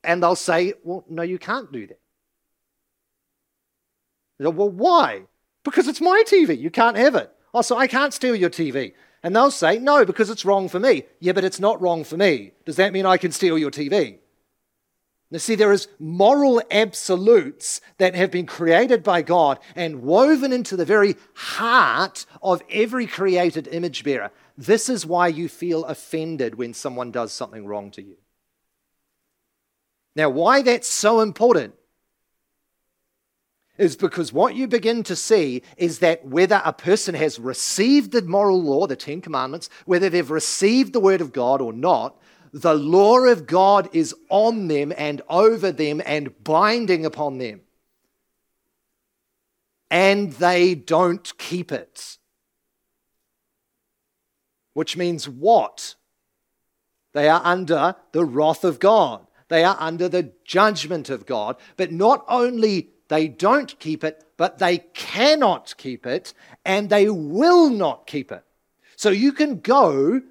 And 0.02 0.22
they'll 0.22 0.36
say, 0.36 0.74
Well, 0.82 1.04
no, 1.08 1.22
you 1.22 1.38
can't 1.38 1.70
do 1.72 1.86
that. 1.86 2.00
Go, 4.40 4.50
well, 4.50 4.70
why? 4.70 5.22
Because 5.64 5.88
it's 5.88 6.00
my 6.00 6.22
TV. 6.26 6.58
You 6.58 6.70
can't 6.70 6.96
have 6.96 7.14
it. 7.14 7.32
Oh, 7.54 7.62
so 7.62 7.76
I 7.76 7.86
can't 7.86 8.12
steal 8.12 8.36
your 8.36 8.50
TV. 8.50 8.92
And 9.22 9.34
they'll 9.34 9.50
say, 9.50 9.78
no, 9.78 10.04
because 10.04 10.30
it's 10.30 10.44
wrong 10.44 10.68
for 10.68 10.78
me. 10.78 11.04
Yeah, 11.20 11.32
but 11.32 11.44
it's 11.44 11.58
not 11.58 11.80
wrong 11.80 12.04
for 12.04 12.16
me. 12.16 12.52
Does 12.64 12.76
that 12.76 12.92
mean 12.92 13.06
I 13.06 13.16
can 13.16 13.32
steal 13.32 13.58
your 13.58 13.70
TV? 13.70 14.18
Now, 15.30 15.38
see, 15.38 15.56
there 15.56 15.72
is 15.72 15.88
moral 15.98 16.62
absolutes 16.70 17.80
that 17.98 18.14
have 18.14 18.30
been 18.30 18.46
created 18.46 19.02
by 19.02 19.22
God 19.22 19.58
and 19.74 20.02
woven 20.02 20.52
into 20.52 20.76
the 20.76 20.84
very 20.84 21.16
heart 21.34 22.26
of 22.40 22.62
every 22.70 23.06
created 23.06 23.66
image 23.66 24.04
bearer. 24.04 24.30
This 24.56 24.88
is 24.88 25.04
why 25.04 25.26
you 25.28 25.48
feel 25.48 25.84
offended 25.86 26.54
when 26.54 26.74
someone 26.74 27.10
does 27.10 27.32
something 27.32 27.66
wrong 27.66 27.90
to 27.92 28.02
you. 28.02 28.16
Now, 30.14 30.30
why 30.30 30.62
that's 30.62 30.88
so 30.88 31.20
important 31.20 31.74
is 33.78 33.96
because 33.96 34.32
what 34.32 34.54
you 34.54 34.66
begin 34.66 35.02
to 35.04 35.16
see 35.16 35.62
is 35.76 35.98
that 35.98 36.24
whether 36.24 36.62
a 36.64 36.72
person 36.72 37.14
has 37.14 37.38
received 37.38 38.12
the 38.12 38.22
moral 38.22 38.62
law, 38.62 38.86
the 38.86 38.96
Ten 38.96 39.20
Commandments, 39.20 39.68
whether 39.84 40.08
they've 40.08 40.30
received 40.30 40.92
the 40.92 41.00
Word 41.00 41.20
of 41.20 41.32
God 41.32 41.60
or 41.60 41.72
not, 41.72 42.16
the 42.52 42.74
law 42.74 43.18
of 43.18 43.46
God 43.46 43.88
is 43.92 44.14
on 44.30 44.68
them 44.68 44.92
and 44.96 45.20
over 45.28 45.72
them 45.72 46.00
and 46.06 46.42
binding 46.42 47.04
upon 47.04 47.38
them. 47.38 47.60
And 49.90 50.32
they 50.32 50.74
don't 50.74 51.36
keep 51.38 51.70
it. 51.70 52.16
Which 54.72 54.96
means 54.96 55.28
what? 55.28 55.94
They 57.12 57.28
are 57.28 57.40
under 57.44 57.96
the 58.12 58.24
wrath 58.24 58.64
of 58.64 58.78
God. 58.78 59.26
They 59.48 59.64
are 59.64 59.76
under 59.78 60.08
the 60.08 60.32
judgment 60.44 61.08
of 61.08 61.24
God. 61.24 61.56
But 61.76 61.92
not 61.92 62.24
only 62.28 62.90
they 63.08 63.28
don't 63.28 63.78
keep 63.78 64.02
it, 64.04 64.24
but 64.36 64.58
they 64.58 64.78
cannot 64.78 65.74
keep 65.76 66.06
it, 66.06 66.34
and 66.64 66.88
they 66.88 67.08
will 67.08 67.70
not 67.70 68.06
keep 68.06 68.32
it. 68.32 68.42
So 68.96 69.10
you 69.10 69.32
can 69.32 69.60
go 69.60 70.22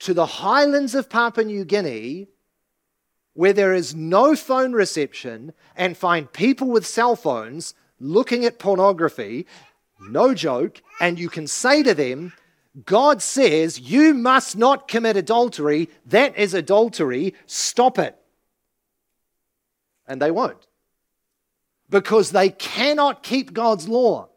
to 0.00 0.14
the 0.14 0.26
highlands 0.26 0.94
of 0.94 1.10
Papua 1.10 1.44
New 1.44 1.64
Guinea 1.64 2.28
where 3.32 3.52
there 3.52 3.74
is 3.74 3.94
no 3.94 4.34
phone 4.34 4.72
reception 4.72 5.52
and 5.76 5.96
find 5.96 6.32
people 6.32 6.68
with 6.68 6.86
cell 6.86 7.14
phones 7.14 7.74
looking 8.00 8.46
at 8.46 8.58
pornography, 8.58 9.46
no 10.00 10.32
joke, 10.32 10.80
and 11.00 11.18
you 11.18 11.28
can 11.28 11.46
say 11.46 11.82
to 11.82 11.92
them, 11.92 12.32
God 12.84 13.20
says 13.20 13.78
you 13.78 14.14
must 14.14 14.56
not 14.56 14.88
commit 14.88 15.16
adultery. 15.16 15.88
That 16.06 16.36
is 16.36 16.54
adultery. 16.54 17.34
Stop 17.46 17.98
it. 17.98 18.16
And 20.06 20.20
they 20.20 20.30
won't 20.30 20.66
because 21.90 22.30
they 22.30 22.50
cannot 22.50 23.22
keep 23.22 23.52
God's 23.52 23.88
law. 23.88 24.28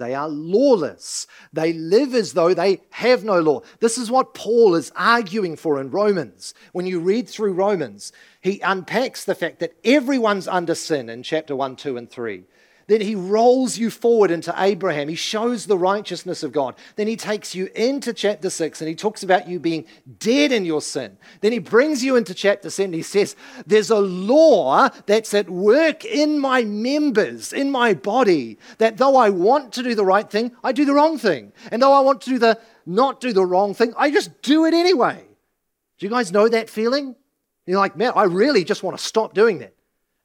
They 0.00 0.14
are 0.14 0.28
lawless. 0.28 1.26
They 1.52 1.74
live 1.74 2.14
as 2.14 2.32
though 2.32 2.54
they 2.54 2.80
have 2.90 3.22
no 3.22 3.38
law. 3.38 3.60
This 3.80 3.98
is 3.98 4.10
what 4.10 4.32
Paul 4.32 4.74
is 4.74 4.90
arguing 4.96 5.56
for 5.56 5.78
in 5.78 5.90
Romans. 5.90 6.54
When 6.72 6.86
you 6.86 7.00
read 7.00 7.28
through 7.28 7.52
Romans, 7.52 8.10
he 8.40 8.60
unpacks 8.60 9.24
the 9.24 9.34
fact 9.34 9.60
that 9.60 9.74
everyone's 9.84 10.48
under 10.48 10.74
sin 10.74 11.10
in 11.10 11.22
chapter 11.22 11.54
1, 11.54 11.76
2, 11.76 11.98
and 11.98 12.10
3. 12.10 12.44
Then 12.90 13.02
he 13.02 13.14
rolls 13.14 13.78
you 13.78 13.88
forward 13.88 14.32
into 14.32 14.52
Abraham. 14.56 15.06
He 15.06 15.14
shows 15.14 15.66
the 15.66 15.78
righteousness 15.78 16.42
of 16.42 16.50
God. 16.50 16.74
Then 16.96 17.06
he 17.06 17.14
takes 17.14 17.54
you 17.54 17.68
into 17.76 18.12
chapter 18.12 18.50
6 18.50 18.80
and 18.80 18.88
he 18.88 18.96
talks 18.96 19.22
about 19.22 19.46
you 19.46 19.60
being 19.60 19.86
dead 20.18 20.50
in 20.50 20.64
your 20.64 20.80
sin. 20.80 21.16
Then 21.40 21.52
he 21.52 21.60
brings 21.60 22.02
you 22.02 22.16
into 22.16 22.34
chapter 22.34 22.68
7. 22.68 22.86
and 22.86 22.94
He 22.96 23.02
says, 23.02 23.36
There's 23.64 23.90
a 23.90 24.00
law 24.00 24.88
that's 25.06 25.32
at 25.34 25.48
work 25.48 26.04
in 26.04 26.40
my 26.40 26.64
members, 26.64 27.52
in 27.52 27.70
my 27.70 27.94
body, 27.94 28.58
that 28.78 28.96
though 28.96 29.14
I 29.14 29.30
want 29.30 29.72
to 29.74 29.84
do 29.84 29.94
the 29.94 30.04
right 30.04 30.28
thing, 30.28 30.50
I 30.64 30.72
do 30.72 30.84
the 30.84 30.94
wrong 30.94 31.16
thing. 31.16 31.52
And 31.70 31.80
though 31.80 31.92
I 31.92 32.00
want 32.00 32.22
to 32.22 32.30
do 32.30 32.40
the 32.40 32.58
not 32.86 33.20
do 33.20 33.32
the 33.32 33.46
wrong 33.46 33.72
thing, 33.72 33.94
I 33.96 34.10
just 34.10 34.42
do 34.42 34.64
it 34.64 34.74
anyway. 34.74 35.24
Do 35.98 36.06
you 36.06 36.10
guys 36.10 36.32
know 36.32 36.48
that 36.48 36.68
feeling? 36.68 37.14
You're 37.66 37.78
like, 37.78 37.96
man, 37.96 38.14
I 38.16 38.24
really 38.24 38.64
just 38.64 38.82
want 38.82 38.98
to 38.98 39.04
stop 39.04 39.32
doing 39.32 39.60
that. 39.60 39.74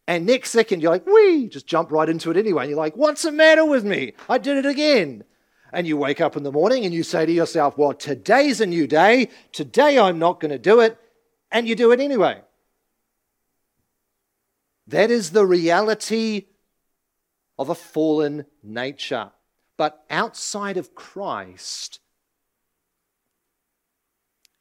And 0.08 0.26
next 0.26 0.52
second, 0.52 0.82
you're 0.82 0.92
like, 0.92 1.06
wee, 1.06 1.48
just 1.48 1.66
jump 1.66 1.92
right 1.92 2.08
into 2.08 2.30
it 2.30 2.38
anyway. 2.38 2.64
And 2.64 2.70
you're 2.70 2.80
like, 2.80 2.96
what's 2.96 3.24
the 3.24 3.32
matter 3.32 3.66
with 3.66 3.84
me? 3.84 4.14
I 4.30 4.38
did 4.38 4.58
it 4.58 4.66
again. 4.66 5.24
And 5.74 5.88
you 5.88 5.98
wake 5.98 6.22
up 6.22 6.38
in 6.38 6.44
the 6.44 6.52
morning 6.52 6.86
and 6.86 6.94
you 6.94 7.04
say 7.04 7.26
to 7.26 7.32
yourself, 7.32 7.78
well, 7.78 7.94
today's 7.94 8.62
a 8.62 8.66
new 8.66 8.88
day. 8.88 9.30
Today 9.52 9.98
I'm 9.98 10.20
not 10.20 10.40
going 10.40 10.52
to 10.52 10.60
do 10.60 10.80
it. 10.80 10.98
And 11.52 11.68
you 11.68 11.76
do 11.76 11.92
it 11.92 12.00
anyway. 12.00 12.42
That 14.88 15.10
is 15.10 15.32
the 15.32 15.46
reality 15.46 16.46
of 17.58 17.70
a 17.70 17.76
fallen 17.76 18.46
nature. 18.62 19.32
But 19.78 20.06
outside 20.10 20.78
of 20.78 20.94
Christ, 20.94 22.00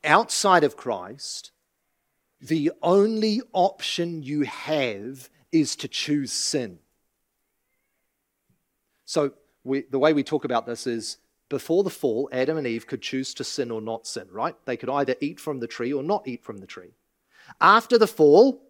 outside 0.02 0.64
of 0.64 0.76
Christ, 0.76 1.52
the 2.40 2.72
only 2.82 3.42
option 3.52 4.22
you 4.22 4.42
have 4.42 5.30
is 5.54 5.76
to 5.76 5.88
choose 5.88 6.32
sin. 6.32 6.78
So, 9.06 9.32
we, 9.62 9.82
the 9.82 9.98
way 9.98 10.12
we 10.12 10.22
talk 10.22 10.44
about 10.44 10.66
this 10.66 10.86
is 10.86 11.18
before 11.48 11.84
the 11.84 11.90
fall, 11.90 12.28
Adam 12.32 12.58
and 12.58 12.66
Eve 12.66 12.86
could 12.86 13.00
choose 13.00 13.32
to 13.34 13.44
sin 13.44 13.70
or 13.70 13.80
not 13.80 14.06
sin, 14.06 14.26
right? 14.30 14.56
They 14.66 14.76
could 14.76 14.90
either 14.90 15.14
eat 15.20 15.38
from 15.38 15.60
the 15.60 15.66
tree 15.66 15.92
or 15.92 16.02
not 16.02 16.26
eat 16.26 16.42
from 16.42 16.58
the 16.58 16.66
tree. 16.66 16.90
After 17.60 17.96
the 17.96 18.06
fall, 18.06 18.62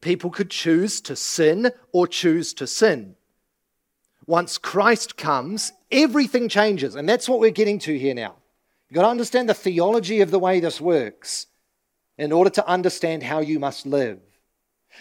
people 0.00 0.30
could 0.30 0.50
choose 0.50 1.00
to 1.02 1.16
sin 1.16 1.72
or 1.92 2.06
choose 2.06 2.52
to 2.54 2.66
sin. 2.66 3.16
Once 4.26 4.58
Christ 4.58 5.16
comes, 5.16 5.72
everything 5.90 6.48
changes. 6.48 6.94
And 6.94 7.08
that's 7.08 7.28
what 7.28 7.40
we're 7.40 7.50
getting 7.50 7.78
to 7.80 7.98
here 7.98 8.14
now. 8.14 8.36
You've 8.88 8.96
got 8.96 9.02
to 9.02 9.08
understand 9.08 9.48
the 9.48 9.54
theology 9.54 10.20
of 10.20 10.30
the 10.30 10.38
way 10.38 10.60
this 10.60 10.80
works 10.80 11.46
in 12.18 12.32
order 12.32 12.50
to 12.50 12.68
understand 12.68 13.22
how 13.22 13.40
you 13.40 13.58
must 13.58 13.86
live. 13.86 14.20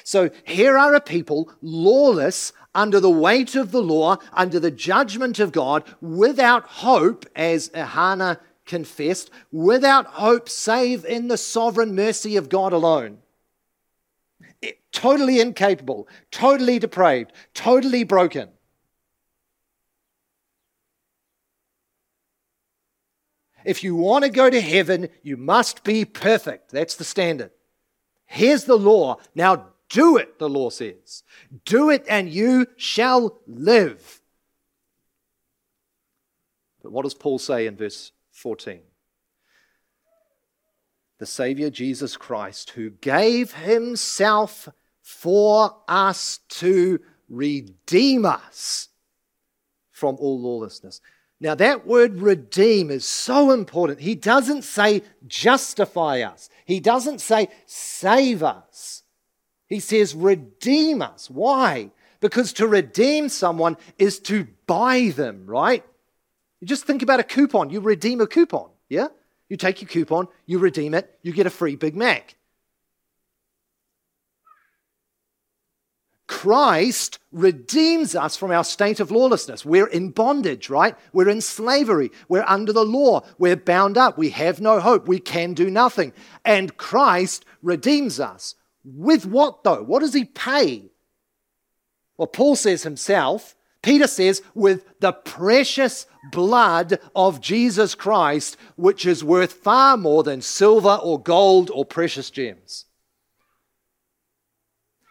So 0.03 0.29
here 0.43 0.77
are 0.77 0.93
a 0.93 1.01
people 1.01 1.51
lawless 1.61 2.53
under 2.73 2.99
the 2.99 3.09
weight 3.09 3.55
of 3.55 3.71
the 3.71 3.81
law, 3.81 4.17
under 4.33 4.59
the 4.59 4.71
judgment 4.71 5.39
of 5.39 5.51
God, 5.51 5.83
without 6.01 6.63
hope, 6.65 7.25
as 7.35 7.71
Hannah 7.73 8.39
confessed, 8.65 9.31
without 9.51 10.05
hope 10.05 10.47
save 10.47 11.03
in 11.05 11.27
the 11.27 11.37
sovereign 11.37 11.95
mercy 11.95 12.37
of 12.37 12.49
God 12.49 12.73
alone. 12.73 13.19
It, 14.61 14.79
totally 14.91 15.39
incapable, 15.39 16.07
totally 16.29 16.77
depraved, 16.77 17.31
totally 17.53 18.03
broken. 18.03 18.49
If 23.65 23.83
you 23.83 23.95
want 23.95 24.23
to 24.23 24.29
go 24.29 24.49
to 24.49 24.61
heaven, 24.61 25.09
you 25.23 25.35
must 25.35 25.83
be 25.83 26.05
perfect. 26.05 26.71
That's 26.71 26.95
the 26.95 27.03
standard. 27.03 27.51
Here's 28.25 28.63
the 28.65 28.77
law. 28.77 29.17
Now 29.35 29.67
do 29.89 30.17
it, 30.17 30.39
the 30.39 30.49
law 30.49 30.69
says. 30.69 31.23
Do 31.65 31.89
it 31.89 32.05
and 32.09 32.29
you 32.29 32.67
shall 32.75 33.39
live. 33.47 34.21
But 36.83 36.91
what 36.91 37.03
does 37.03 37.13
Paul 37.13 37.39
say 37.39 37.67
in 37.67 37.75
verse 37.75 38.11
14? 38.31 38.81
The 41.19 41.25
Savior 41.25 41.69
Jesus 41.69 42.15
Christ, 42.15 42.71
who 42.71 42.91
gave 42.91 43.53
himself 43.53 44.69
for 45.01 45.75
us 45.87 46.39
to 46.49 46.99
redeem 47.29 48.25
us 48.25 48.89
from 49.91 50.15
all 50.19 50.39
lawlessness. 50.39 51.01
Now, 51.39 51.55
that 51.55 51.85
word 51.85 52.19
redeem 52.19 52.89
is 52.89 53.05
so 53.05 53.51
important. 53.51 53.99
He 53.99 54.15
doesn't 54.15 54.63
say 54.63 55.03
justify 55.25 56.21
us, 56.21 56.49
he 56.65 56.79
doesn't 56.79 57.21
say 57.21 57.49
save 57.65 58.43
us. 58.43 59.03
He 59.67 59.79
says 59.79 60.15
redeem 60.15 61.01
us. 61.01 61.29
Why? 61.29 61.91
Because 62.19 62.53
to 62.53 62.67
redeem 62.67 63.29
someone 63.29 63.77
is 63.97 64.19
to 64.21 64.47
buy 64.65 65.11
them, 65.15 65.45
right? 65.45 65.83
You 66.59 66.67
just 66.67 66.85
think 66.85 67.01
about 67.01 67.19
a 67.19 67.23
coupon. 67.23 67.69
You 67.69 67.79
redeem 67.81 68.21
a 68.21 68.27
coupon, 68.27 68.69
yeah? 68.89 69.07
You 69.49 69.57
take 69.57 69.81
your 69.81 69.89
coupon, 69.89 70.27
you 70.45 70.59
redeem 70.59 70.93
it, 70.93 71.17
you 71.21 71.31
get 71.31 71.45
a 71.45 71.51
free 71.51 71.75
Big 71.75 71.95
Mac. 71.95 72.35
Christ 76.27 77.19
redeems 77.31 78.13
us 78.13 78.35
from 78.35 78.51
our 78.51 78.65
state 78.65 78.99
of 78.99 79.11
lawlessness. 79.11 79.65
We're 79.65 79.87
in 79.87 80.09
bondage, 80.09 80.69
right? 80.69 80.95
We're 81.13 81.29
in 81.29 81.39
slavery. 81.39 82.11
We're 82.27 82.43
under 82.45 82.73
the 82.73 82.83
law. 82.83 83.21
We're 83.37 83.55
bound 83.55 83.97
up. 83.97 84.17
We 84.17 84.31
have 84.31 84.59
no 84.59 84.81
hope. 84.81 85.07
We 85.07 85.19
can 85.19 85.53
do 85.53 85.71
nothing. 85.71 86.11
And 86.43 86.75
Christ 86.75 87.45
redeems 87.61 88.19
us. 88.19 88.55
With 88.89 89.25
what, 89.25 89.65
though? 89.65 89.83
What 89.83 89.99
does 89.99 90.13
he 90.13 90.23
pay? 90.23 90.91
Well, 92.15 92.27
Paul 92.27 92.55
says 92.55 92.83
himself, 92.83 93.53
Peter 93.81 94.07
says, 94.07 94.41
with 94.55 94.85
the 95.01 95.11
precious 95.11 96.05
blood 96.31 96.99
of 97.13 97.41
Jesus 97.41 97.95
Christ, 97.95 98.55
which 98.77 99.05
is 99.05 99.25
worth 99.25 99.53
far 99.53 99.97
more 99.97 100.23
than 100.23 100.41
silver 100.41 100.99
or 101.03 101.21
gold 101.21 101.69
or 101.73 101.83
precious 101.83 102.29
gems. 102.29 102.85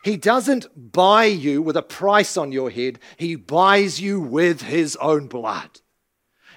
He 0.04 0.16
doesn't 0.16 0.92
buy 0.92 1.24
you 1.24 1.60
with 1.60 1.76
a 1.76 1.82
price 1.82 2.36
on 2.36 2.52
your 2.52 2.70
head, 2.70 2.98
He 3.18 3.34
buys 3.34 4.00
you 4.00 4.20
with 4.20 4.62
His 4.62 4.96
own 4.96 5.26
blood. 5.26 5.80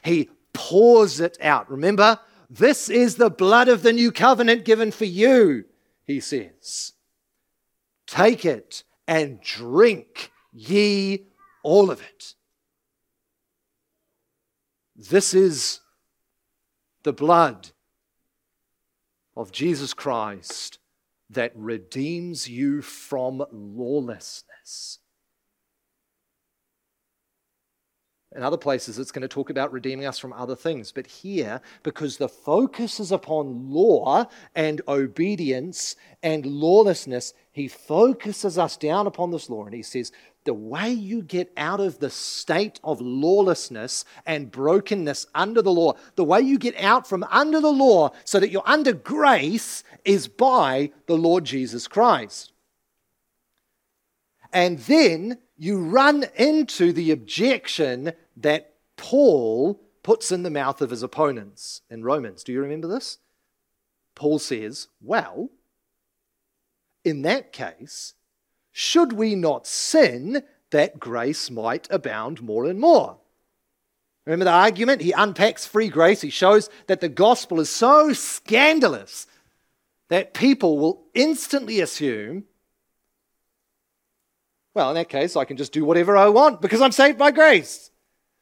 He 0.03 0.29
pours 0.53 1.19
it 1.19 1.37
out. 1.41 1.69
Remember, 1.69 2.19
this 2.49 2.89
is 2.89 3.15
the 3.15 3.29
blood 3.29 3.67
of 3.67 3.83
the 3.83 3.91
new 3.91 4.11
covenant 4.11 4.63
given 4.63 4.91
for 4.91 5.05
you, 5.05 5.65
He 6.05 6.21
says. 6.21 6.93
Take 8.09 8.43
it 8.43 8.83
and 9.07 9.39
drink 9.39 10.31
ye 10.51 11.27
all 11.61 11.91
of 11.91 12.01
it. 12.01 12.33
This 14.95 15.35
is 15.35 15.79
the 17.03 17.13
blood 17.13 17.69
of 19.35 19.51
Jesus 19.51 19.93
Christ 19.93 20.79
that 21.29 21.51
redeems 21.55 22.49
you 22.49 22.81
from 22.81 23.45
lawlessness. 23.51 24.97
In 28.39 28.45
other 28.45 28.55
places, 28.55 28.97
it's 28.97 29.11
going 29.11 29.23
to 29.23 29.27
talk 29.27 29.49
about 29.49 29.73
redeeming 29.73 30.05
us 30.05 30.17
from 30.17 30.31
other 30.31 30.55
things. 30.55 30.93
But 30.93 31.07
here, 31.07 31.59
because 31.83 32.15
the 32.15 32.29
focus 32.29 33.01
is 33.01 33.11
upon 33.11 33.69
law 33.69 34.29
and 34.55 34.81
obedience 34.87 35.97
and 36.23 36.45
lawlessness, 36.45 37.33
he 37.51 37.67
focuses 37.67 38.57
us 38.57 38.77
down 38.77 39.07
upon 39.07 39.31
this 39.31 39.49
law 39.49 39.65
and 39.65 39.75
he 39.75 39.83
says, 39.83 40.13
the 40.45 40.53
way 40.53 40.89
you 40.89 41.21
get 41.21 41.51
out 41.57 41.81
of 41.81 41.99
the 41.99 42.09
state 42.09 42.79
of 42.81 43.01
lawlessness 43.01 44.05
and 44.25 44.49
brokenness 44.49 45.25
under 45.35 45.61
the 45.61 45.73
law, 45.73 45.95
the 46.15 46.23
way 46.23 46.39
you 46.39 46.57
get 46.57 46.77
out 46.77 47.05
from 47.05 47.25
under 47.29 47.59
the 47.59 47.73
law 47.73 48.11
so 48.23 48.39
that 48.39 48.51
you're 48.51 48.63
under 48.65 48.93
grace 48.93 49.83
is 50.05 50.29
by 50.29 50.91
the 51.07 51.17
Lord 51.17 51.43
Jesus 51.43 51.89
Christ. 51.89 52.53
And 54.53 54.79
then 54.79 55.39
you 55.57 55.77
run 55.77 56.25
into 56.37 56.93
the 56.93 57.11
objection 57.11 58.13
that 58.39 58.73
Paul 58.97 59.79
puts 60.03 60.31
in 60.31 60.43
the 60.43 60.49
mouth 60.49 60.81
of 60.81 60.89
his 60.89 61.03
opponents 61.03 61.81
in 61.89 62.03
Romans. 62.03 62.43
Do 62.43 62.51
you 62.51 62.61
remember 62.61 62.87
this? 62.87 63.19
Paul 64.15 64.39
says, 64.39 64.87
Well, 65.01 65.49
in 67.03 67.21
that 67.23 67.51
case, 67.51 68.13
should 68.71 69.13
we 69.13 69.35
not 69.35 69.67
sin 69.67 70.43
that 70.71 70.99
grace 70.99 71.49
might 71.49 71.87
abound 71.89 72.41
more 72.41 72.65
and 72.65 72.79
more? 72.79 73.17
Remember 74.25 74.45
the 74.45 74.51
argument? 74.51 75.01
He 75.01 75.11
unpacks 75.11 75.65
free 75.65 75.89
grace. 75.89 76.21
He 76.21 76.29
shows 76.29 76.69
that 76.87 77.01
the 77.01 77.09
gospel 77.09 77.59
is 77.59 77.69
so 77.69 78.13
scandalous 78.13 79.25
that 80.09 80.33
people 80.33 80.77
will 80.77 81.03
instantly 81.13 81.79
assume, 81.79 82.43
well, 84.73 84.89
in 84.89 84.95
that 84.95 85.09
case, 85.09 85.35
I 85.35 85.45
can 85.45 85.57
just 85.57 85.71
do 85.71 85.85
whatever 85.85 86.15
I 86.15 86.29
want 86.29 86.61
because 86.61 86.81
I'm 86.81 86.91
saved 86.91 87.17
by 87.17 87.31
grace. 87.31 87.89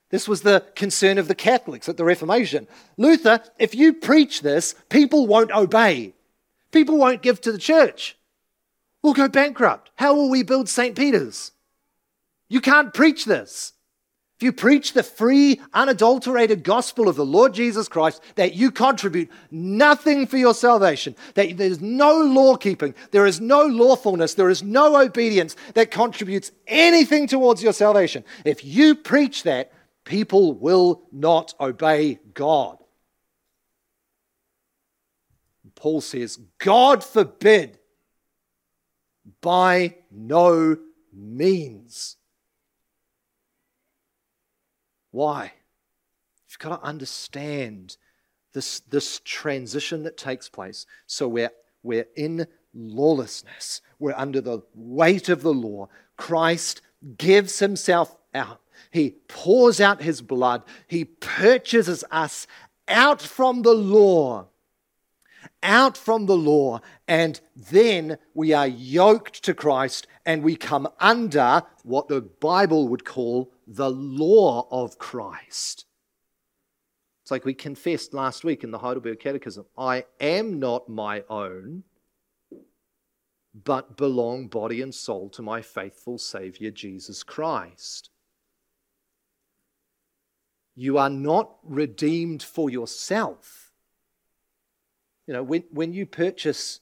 This 0.10 0.28
was 0.28 0.41
the 0.41 0.63
concern 0.76 1.17
of 1.17 1.28
the 1.28 1.36
Catholics 1.36 1.89
at 1.89 1.98
the 1.98 2.06
Reformation. 2.06 2.67
Luther, 2.98 3.41
if 3.60 3.76
you 3.76 3.93
preach 3.93 4.41
this, 4.41 4.74
people 4.89 5.28
won't 5.28 5.52
obey. 5.52 6.13
People 6.72 6.98
won't 6.98 7.22
give 7.22 7.41
to 7.41 7.52
the 7.52 7.58
church. 7.58 8.17
We'll 9.02 9.13
go 9.13 9.28
bankrupt. 9.28 9.91
How 9.96 10.15
will 10.15 10.30
we 10.30 10.43
build 10.43 10.70
St. 10.70 10.96
Peter's? 10.96 11.52
You 12.50 12.62
can't 12.62 12.93
preach 12.93 13.26
this. 13.26 13.74
If 14.38 14.43
you 14.43 14.52
preach 14.52 14.93
the 14.93 15.02
free, 15.02 15.60
unadulterated 15.74 16.63
gospel 16.63 17.10
of 17.10 17.15
the 17.15 17.26
Lord 17.26 17.56
Jesus 17.56 17.88
Christ, 17.88 18.22
that 18.36 18.54
you 18.54 18.70
contribute 18.70 19.32
nothing 19.50 20.28
for 20.28 20.38
your 20.38 20.54
salvation, 20.54 21.15
that 21.34 21.58
there's 21.58 21.82
no 21.82 22.22
law 22.22 22.56
keeping, 22.56 22.93
there 23.10 23.26
is 23.26 23.41
no 23.41 23.65
lawfulness, 23.65 24.36
there 24.36 24.52
is 24.52 24.62
no 24.62 25.02
obedience 25.02 25.56
that 25.74 25.89
contributes 25.89 26.52
anything 26.67 27.26
towards 27.26 27.63
your 27.63 27.74
salvation. 27.74 28.24
If 28.46 28.63
you 28.63 28.93
preach 28.93 29.41
that, 29.41 29.72
people 30.08 30.54
will 30.54 31.04
not 31.12 31.54
obey 31.60 32.17
God. 32.34 32.78
Paul 35.76 36.00
says, 36.02 36.39
God 36.58 37.04
forbid, 37.04 37.78
by 39.41 39.96
no 40.10 40.78
means. 41.13 42.15
Why? 45.12 45.52
You've 46.50 46.60
got 46.60 46.80
to 46.80 46.88
understand 46.88 47.98
this, 48.54 48.80
this 48.80 49.20
transition 49.26 50.04
that 50.04 50.17
takes 50.17 50.48
place. 50.48 50.86
So 51.06 51.28
we're, 51.28 51.52
we're 51.84 52.08
in 52.15 52.48
lawlessness, 52.74 53.82
we're 54.00 54.15
under 54.15 54.39
the 54.39 54.62
weight 54.74 55.28
of 55.28 55.41
the 55.41 55.54
law. 55.54 55.89
Christ 56.15 56.82
gives 57.17 57.60
himself 57.60 58.15
out. 58.38 58.62
He 58.91 59.15
pours 59.28 59.82
out 59.82 60.02
his 60.02 60.21
blood. 60.21 60.63
He 60.88 61.04
purchases 61.04 62.04
us 62.12 62.47
out 62.88 63.21
from 63.21 63.63
the 63.63 63.73
law. 63.73 64.47
Out 65.62 65.97
from 65.97 66.26
the 66.26 66.38
law. 66.38 66.80
And 67.08 67.41
then 67.56 68.17
we 68.34 68.54
are 68.54 68.67
yoked 68.67 69.43
to 69.43 69.54
Christ 69.54 70.08
and 70.26 70.43
we 70.43 70.56
come 70.56 70.88
under 71.00 71.63
what 71.84 72.08
the 72.08 72.21
Bible 72.21 72.88
would 72.88 73.06
call 73.06 73.52
the 73.65 73.89
law 73.89 74.67
of 74.71 74.97
Christ. 74.97 75.86
It's 77.23 77.32
like 77.32 77.43
we 77.43 77.54
confessed 77.54 78.13
last 78.13 78.45
week 78.45 78.63
in 78.63 78.71
the 78.71 78.78
Heidelberg 78.78 79.19
Catechism 79.19 79.65
I 79.78 80.06
am 80.21 80.60
not 80.60 80.88
my 80.88 81.23
own, 81.30 81.84
but 83.54 83.97
belong 83.97 84.47
body 84.47 84.82
and 84.82 84.95
soul 84.95 85.30
to 85.32 85.41
my 85.41 85.62
faithful 85.62 86.17
Savior 86.17 86.71
Jesus 86.71 87.23
Christ. 87.23 88.12
You 90.80 91.00
are 91.00 91.10
not 91.10 91.56
redeemed 91.63 92.44
for 92.44 92.70
yourself. 92.70 93.72
You 95.26 95.34
know, 95.34 95.42
when, 95.42 95.63
when 95.72 95.92
you 95.92 96.06
purchase 96.06 96.82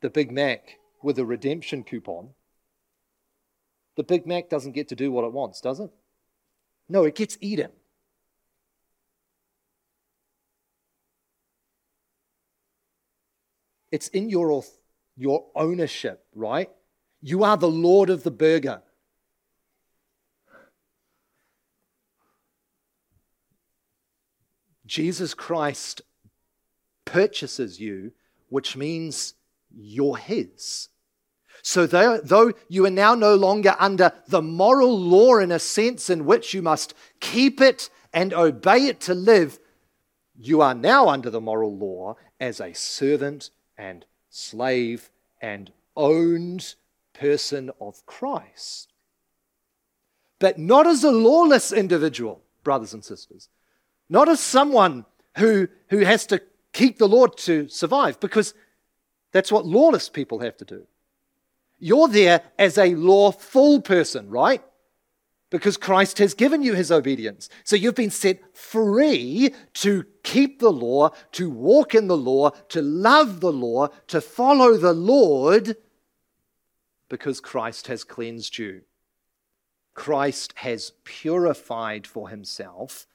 the 0.00 0.10
Big 0.10 0.32
Mac 0.32 0.80
with 1.00 1.20
a 1.20 1.24
redemption 1.24 1.84
coupon, 1.84 2.30
the 3.96 4.02
Big 4.02 4.26
Mac 4.26 4.50
doesn't 4.50 4.72
get 4.72 4.88
to 4.88 4.96
do 4.96 5.12
what 5.12 5.24
it 5.24 5.32
wants, 5.32 5.60
does 5.60 5.78
it? 5.78 5.90
No, 6.88 7.04
it 7.04 7.14
gets 7.14 7.38
eaten. 7.40 7.70
It's 13.92 14.08
in 14.08 14.28
your, 14.28 14.64
your 15.16 15.46
ownership, 15.54 16.26
right? 16.34 16.70
You 17.22 17.44
are 17.44 17.56
the 17.56 17.70
Lord 17.70 18.10
of 18.10 18.24
the 18.24 18.32
burger. 18.32 18.82
Jesus 24.86 25.34
Christ 25.34 26.02
purchases 27.04 27.80
you, 27.80 28.12
which 28.48 28.76
means 28.76 29.34
you're 29.74 30.16
His. 30.16 30.88
So, 31.62 31.86
though 31.86 32.52
you 32.68 32.84
are 32.84 32.90
now 32.90 33.14
no 33.14 33.34
longer 33.34 33.74
under 33.78 34.12
the 34.28 34.42
moral 34.42 34.98
law 34.98 35.38
in 35.38 35.50
a 35.50 35.58
sense 35.58 36.10
in 36.10 36.26
which 36.26 36.52
you 36.52 36.60
must 36.60 36.94
keep 37.20 37.60
it 37.60 37.88
and 38.12 38.34
obey 38.34 38.86
it 38.86 39.00
to 39.02 39.14
live, 39.14 39.58
you 40.36 40.60
are 40.60 40.74
now 40.74 41.08
under 41.08 41.30
the 41.30 41.40
moral 41.40 41.76
law 41.76 42.16
as 42.38 42.60
a 42.60 42.74
servant 42.74 43.50
and 43.78 44.04
slave 44.28 45.10
and 45.40 45.72
owned 45.96 46.74
person 47.14 47.70
of 47.80 48.04
Christ. 48.04 48.92
but 50.40 50.58
not 50.58 50.86
as 50.86 51.02
a 51.04 51.10
lawless 51.10 51.72
individual, 51.72 52.42
brothers 52.62 52.92
and 52.92 53.02
sisters. 53.02 53.48
Not 54.08 54.28
as 54.28 54.40
someone 54.40 55.06
who, 55.38 55.68
who 55.88 55.98
has 56.00 56.26
to 56.26 56.42
keep 56.72 56.98
the 56.98 57.08
law 57.08 57.26
to 57.26 57.68
survive, 57.68 58.20
because 58.20 58.54
that's 59.32 59.50
what 59.50 59.66
lawless 59.66 60.08
people 60.08 60.40
have 60.40 60.56
to 60.58 60.64
do. 60.64 60.86
You're 61.78 62.08
there 62.08 62.42
as 62.58 62.78
a 62.78 62.94
lawful 62.94 63.80
person, 63.80 64.30
right? 64.30 64.62
Because 65.50 65.76
Christ 65.76 66.18
has 66.18 66.34
given 66.34 66.62
you 66.62 66.74
his 66.74 66.90
obedience. 66.90 67.48
So 67.62 67.76
you've 67.76 67.94
been 67.94 68.10
set 68.10 68.56
free 68.56 69.54
to 69.74 70.04
keep 70.22 70.58
the 70.58 70.72
law, 70.72 71.10
to 71.32 71.50
walk 71.50 71.94
in 71.94 72.08
the 72.08 72.16
law, 72.16 72.50
to 72.50 72.82
love 72.82 73.40
the 73.40 73.52
law, 73.52 73.88
to 74.08 74.20
follow 74.20 74.76
the 74.76 74.92
Lord, 74.92 75.76
because 77.08 77.40
Christ 77.40 77.86
has 77.86 78.02
cleansed 78.02 78.58
you. 78.58 78.82
Christ 79.94 80.54
has 80.56 80.92
purified 81.04 82.06
for 82.06 82.28
himself 82.30 83.06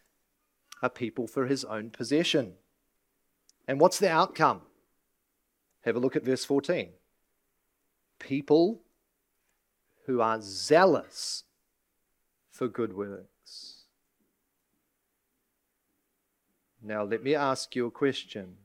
a 0.81 0.89
people 0.89 1.27
for 1.27 1.45
his 1.45 1.63
own 1.65 1.89
possession. 1.89 2.53
And 3.67 3.79
what's 3.79 3.99
the 3.99 4.09
outcome? 4.09 4.61
Have 5.81 5.95
a 5.95 5.99
look 5.99 6.15
at 6.15 6.23
verse 6.23 6.45
14. 6.45 6.89
People 8.19 8.81
who 10.05 10.21
are 10.21 10.39
zealous 10.41 11.43
for 12.51 12.67
good 12.67 12.93
works. 12.93 13.83
Now, 16.81 17.03
let 17.03 17.23
me 17.23 17.35
ask 17.35 17.75
you 17.75 17.85
a 17.85 17.91
question. 17.91 18.55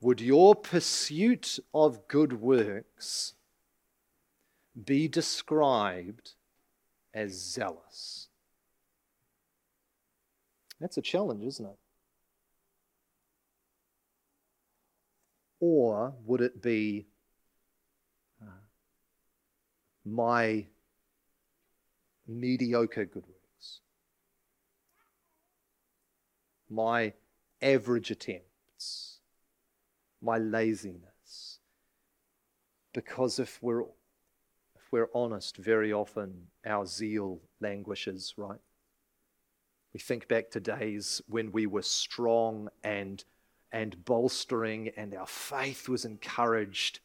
Would 0.00 0.20
your 0.20 0.54
pursuit 0.54 1.58
of 1.74 2.06
good 2.06 2.40
works 2.40 3.34
be 4.84 5.08
described 5.08 6.34
as 7.12 7.32
zealous? 7.32 8.27
That's 10.80 10.96
a 10.96 11.02
challenge, 11.02 11.44
isn't 11.44 11.66
it? 11.66 11.76
Or 15.60 16.14
would 16.24 16.40
it 16.40 16.62
be 16.62 17.06
uh, 18.40 18.46
my 20.04 20.66
mediocre 22.26 23.06
good 23.06 23.24
works, 23.26 23.80
my 26.70 27.12
average 27.60 28.12
attempts, 28.12 29.18
my 30.22 30.38
laziness? 30.38 31.58
Because 32.92 33.40
if 33.40 33.60
we're 33.60 33.82
if 33.82 34.92
we're 34.92 35.10
honest, 35.12 35.56
very 35.56 35.92
often 35.92 36.46
our 36.64 36.86
zeal 36.86 37.40
languishes, 37.60 38.34
right? 38.36 38.60
We 39.98 40.02
think 40.02 40.28
back 40.28 40.52
to 40.52 40.60
days 40.60 41.20
when 41.26 41.50
we 41.50 41.66
were 41.66 41.82
strong 41.82 42.68
and, 42.84 43.24
and 43.72 44.04
bolstering, 44.04 44.92
and 44.96 45.12
our 45.12 45.26
faith 45.26 45.88
was 45.88 46.04
encouraged. 46.04 47.00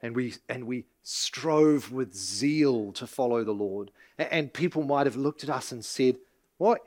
And 0.00 0.16
we, 0.16 0.34
and 0.48 0.66
we 0.66 0.86
strove 1.04 1.92
with 1.92 2.16
zeal 2.16 2.90
to 2.94 3.06
follow 3.06 3.44
the 3.44 3.52
Lord. 3.52 3.92
And 4.18 4.52
people 4.52 4.82
might 4.82 5.06
have 5.06 5.14
looked 5.14 5.44
at 5.44 5.50
us 5.50 5.70
and 5.70 5.84
said, 5.84 6.16
What? 6.58 6.80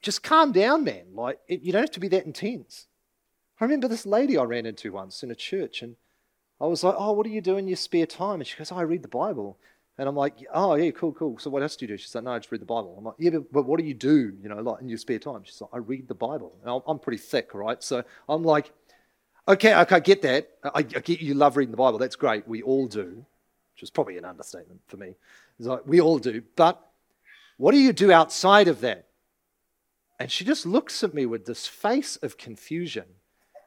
Just 0.00 0.22
calm 0.22 0.52
down, 0.52 0.84
man. 0.84 1.04
Like, 1.12 1.38
you 1.46 1.70
don't 1.70 1.82
have 1.82 1.90
to 1.90 2.00
be 2.00 2.08
that 2.08 2.24
intense. 2.24 2.86
I 3.60 3.64
remember 3.66 3.86
this 3.86 4.06
lady 4.06 4.38
I 4.38 4.44
ran 4.44 4.64
into 4.64 4.92
once 4.92 5.22
in 5.22 5.30
a 5.30 5.34
church, 5.34 5.82
and 5.82 5.96
I 6.58 6.64
was 6.64 6.82
like, 6.82 6.94
Oh, 6.96 7.12
what 7.12 7.26
do 7.26 7.30
you 7.30 7.42
do 7.42 7.58
in 7.58 7.68
your 7.68 7.76
spare 7.76 8.06
time? 8.06 8.40
And 8.40 8.46
she 8.46 8.56
goes, 8.56 8.72
oh, 8.72 8.76
I 8.76 8.82
read 8.82 9.02
the 9.02 9.08
Bible. 9.08 9.58
And 9.96 10.08
I'm 10.08 10.16
like, 10.16 10.44
oh, 10.52 10.74
yeah, 10.74 10.90
cool, 10.90 11.12
cool. 11.12 11.38
So 11.38 11.50
what 11.50 11.62
else 11.62 11.76
do 11.76 11.84
you 11.84 11.88
do? 11.88 11.96
She's 11.96 12.14
like, 12.14 12.24
no, 12.24 12.32
I 12.32 12.38
just 12.38 12.50
read 12.50 12.60
the 12.60 12.66
Bible. 12.66 12.96
I'm 12.98 13.04
like, 13.04 13.14
yeah, 13.18 13.30
but, 13.30 13.52
but 13.52 13.66
what 13.66 13.78
do 13.78 13.86
you 13.86 13.94
do, 13.94 14.32
you 14.42 14.48
know, 14.48 14.60
like 14.60 14.80
in 14.80 14.88
your 14.88 14.98
spare 14.98 15.20
time? 15.20 15.42
She's 15.44 15.60
like, 15.60 15.70
I 15.72 15.78
read 15.78 16.08
the 16.08 16.14
Bible. 16.14 16.52
And 16.64 16.82
I'm 16.86 16.98
pretty 16.98 17.18
thick, 17.18 17.54
right? 17.54 17.80
So 17.80 18.02
I'm 18.28 18.42
like, 18.42 18.72
okay, 19.46 19.72
okay, 19.74 19.96
I 19.96 20.00
get 20.00 20.22
that. 20.22 20.48
I, 20.64 20.78
I 20.78 20.82
get 20.82 21.20
you 21.20 21.34
love 21.34 21.56
reading 21.56 21.70
the 21.70 21.76
Bible. 21.76 21.98
That's 21.98 22.16
great. 22.16 22.48
We 22.48 22.62
all 22.62 22.88
do, 22.88 23.24
which 23.74 23.82
is 23.82 23.90
probably 23.90 24.18
an 24.18 24.24
understatement 24.24 24.80
for 24.88 24.96
me. 24.96 25.14
It's 25.58 25.68
like, 25.68 25.86
we 25.86 26.00
all 26.00 26.18
do. 26.18 26.42
But 26.56 26.84
what 27.56 27.70
do 27.70 27.78
you 27.78 27.92
do 27.92 28.10
outside 28.10 28.66
of 28.66 28.80
that? 28.80 29.06
And 30.18 30.30
she 30.30 30.44
just 30.44 30.66
looks 30.66 31.04
at 31.04 31.14
me 31.14 31.24
with 31.26 31.44
this 31.46 31.68
face 31.68 32.16
of 32.16 32.36
confusion. 32.36 33.04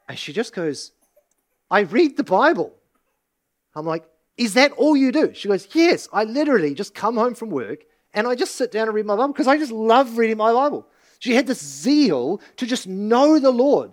And 0.09 0.19
she 0.19 0.33
just 0.33 0.53
goes, 0.53 0.91
I 1.71 1.81
read 1.81 2.17
the 2.17 2.23
Bible. 2.23 2.73
I'm 3.75 3.85
like, 3.85 4.05
is 4.37 4.53
that 4.53 4.71
all 4.73 4.95
you 4.95 5.11
do? 5.11 5.33
She 5.33 5.47
goes, 5.47 5.67
Yes, 5.73 6.07
I 6.13 6.23
literally 6.23 6.73
just 6.73 6.93
come 6.93 7.17
home 7.17 7.35
from 7.35 7.49
work 7.49 7.83
and 8.13 8.27
I 8.27 8.35
just 8.35 8.55
sit 8.55 8.71
down 8.71 8.87
and 8.87 8.95
read 8.95 9.05
my 9.05 9.15
Bible 9.15 9.33
because 9.33 9.47
I 9.47 9.57
just 9.57 9.71
love 9.71 10.17
reading 10.17 10.37
my 10.37 10.53
Bible. 10.53 10.87
She 11.19 11.33
had 11.33 11.47
this 11.47 11.63
zeal 11.63 12.39
to 12.57 12.65
just 12.65 12.87
know 12.87 13.39
the 13.39 13.51
Lord. 13.51 13.91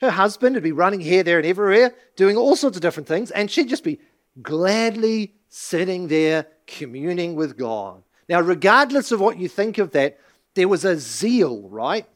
Her 0.00 0.10
husband 0.10 0.54
would 0.54 0.62
be 0.62 0.72
running 0.72 1.00
here, 1.00 1.22
there, 1.22 1.38
and 1.38 1.46
everywhere, 1.46 1.94
doing 2.16 2.36
all 2.36 2.56
sorts 2.56 2.76
of 2.76 2.82
different 2.82 3.08
things, 3.08 3.30
and 3.30 3.50
she'd 3.50 3.68
just 3.68 3.84
be 3.84 4.00
gladly 4.42 5.34
sitting 5.48 6.08
there 6.08 6.46
communing 6.66 7.34
with 7.34 7.56
God. 7.56 8.02
Now, 8.28 8.40
regardless 8.40 9.12
of 9.12 9.20
what 9.20 9.38
you 9.38 9.48
think 9.48 9.78
of 9.78 9.92
that, 9.92 10.18
there 10.54 10.68
was 10.68 10.84
a 10.84 10.98
zeal, 10.98 11.68
right? 11.68 12.06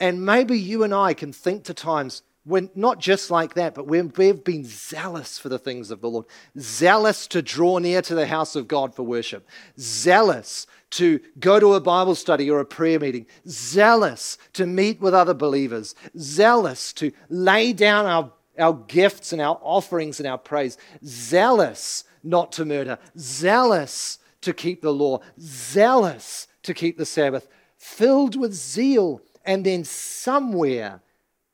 And 0.00 0.26
maybe 0.26 0.58
you 0.58 0.82
and 0.82 0.92
I 0.92 1.14
can 1.14 1.32
think 1.32 1.64
to 1.64 1.74
times, 1.74 2.22
we're 2.44 2.68
not 2.74 2.98
just 2.98 3.30
like 3.30 3.54
that, 3.54 3.74
but 3.74 3.86
we've 3.86 4.12
been 4.12 4.64
zealous 4.64 5.38
for 5.38 5.48
the 5.48 5.60
things 5.60 5.92
of 5.92 6.00
the 6.00 6.10
Lord, 6.10 6.26
zealous 6.58 7.28
to 7.28 7.40
draw 7.40 7.78
near 7.78 8.02
to 8.02 8.14
the 8.16 8.26
house 8.26 8.56
of 8.56 8.66
God 8.66 8.94
for 8.94 9.04
worship, 9.04 9.46
zealous 9.78 10.66
to 10.90 11.20
go 11.38 11.60
to 11.60 11.74
a 11.74 11.80
Bible 11.80 12.16
study 12.16 12.50
or 12.50 12.58
a 12.58 12.64
prayer 12.64 12.98
meeting, 12.98 13.26
zealous 13.48 14.38
to 14.54 14.66
meet 14.66 15.00
with 15.00 15.14
other 15.14 15.34
believers, 15.34 15.94
zealous 16.18 16.92
to 16.94 17.12
lay 17.28 17.72
down 17.72 18.06
our, 18.06 18.32
our 18.58 18.74
gifts 18.74 19.32
and 19.32 19.40
our 19.40 19.58
offerings 19.62 20.18
and 20.18 20.26
our 20.26 20.38
praise, 20.38 20.76
zealous 21.04 22.02
not 22.24 22.50
to 22.52 22.64
murder, 22.64 22.98
zealous 23.16 24.18
to 24.40 24.52
keep 24.52 24.82
the 24.82 24.92
law, 24.92 25.20
zealous 25.40 26.48
to 26.64 26.74
keep 26.74 26.98
the 26.98 27.06
Sabbath, 27.06 27.46
filled 27.78 28.34
with 28.34 28.52
zeal, 28.52 29.20
and 29.44 29.64
then 29.64 29.84
somewhere 29.84 31.00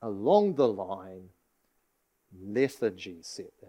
along 0.01 0.55
the 0.55 0.69
line, 0.69 1.31
lethargy 2.41 3.19
set 3.23 3.53
in. 3.63 3.69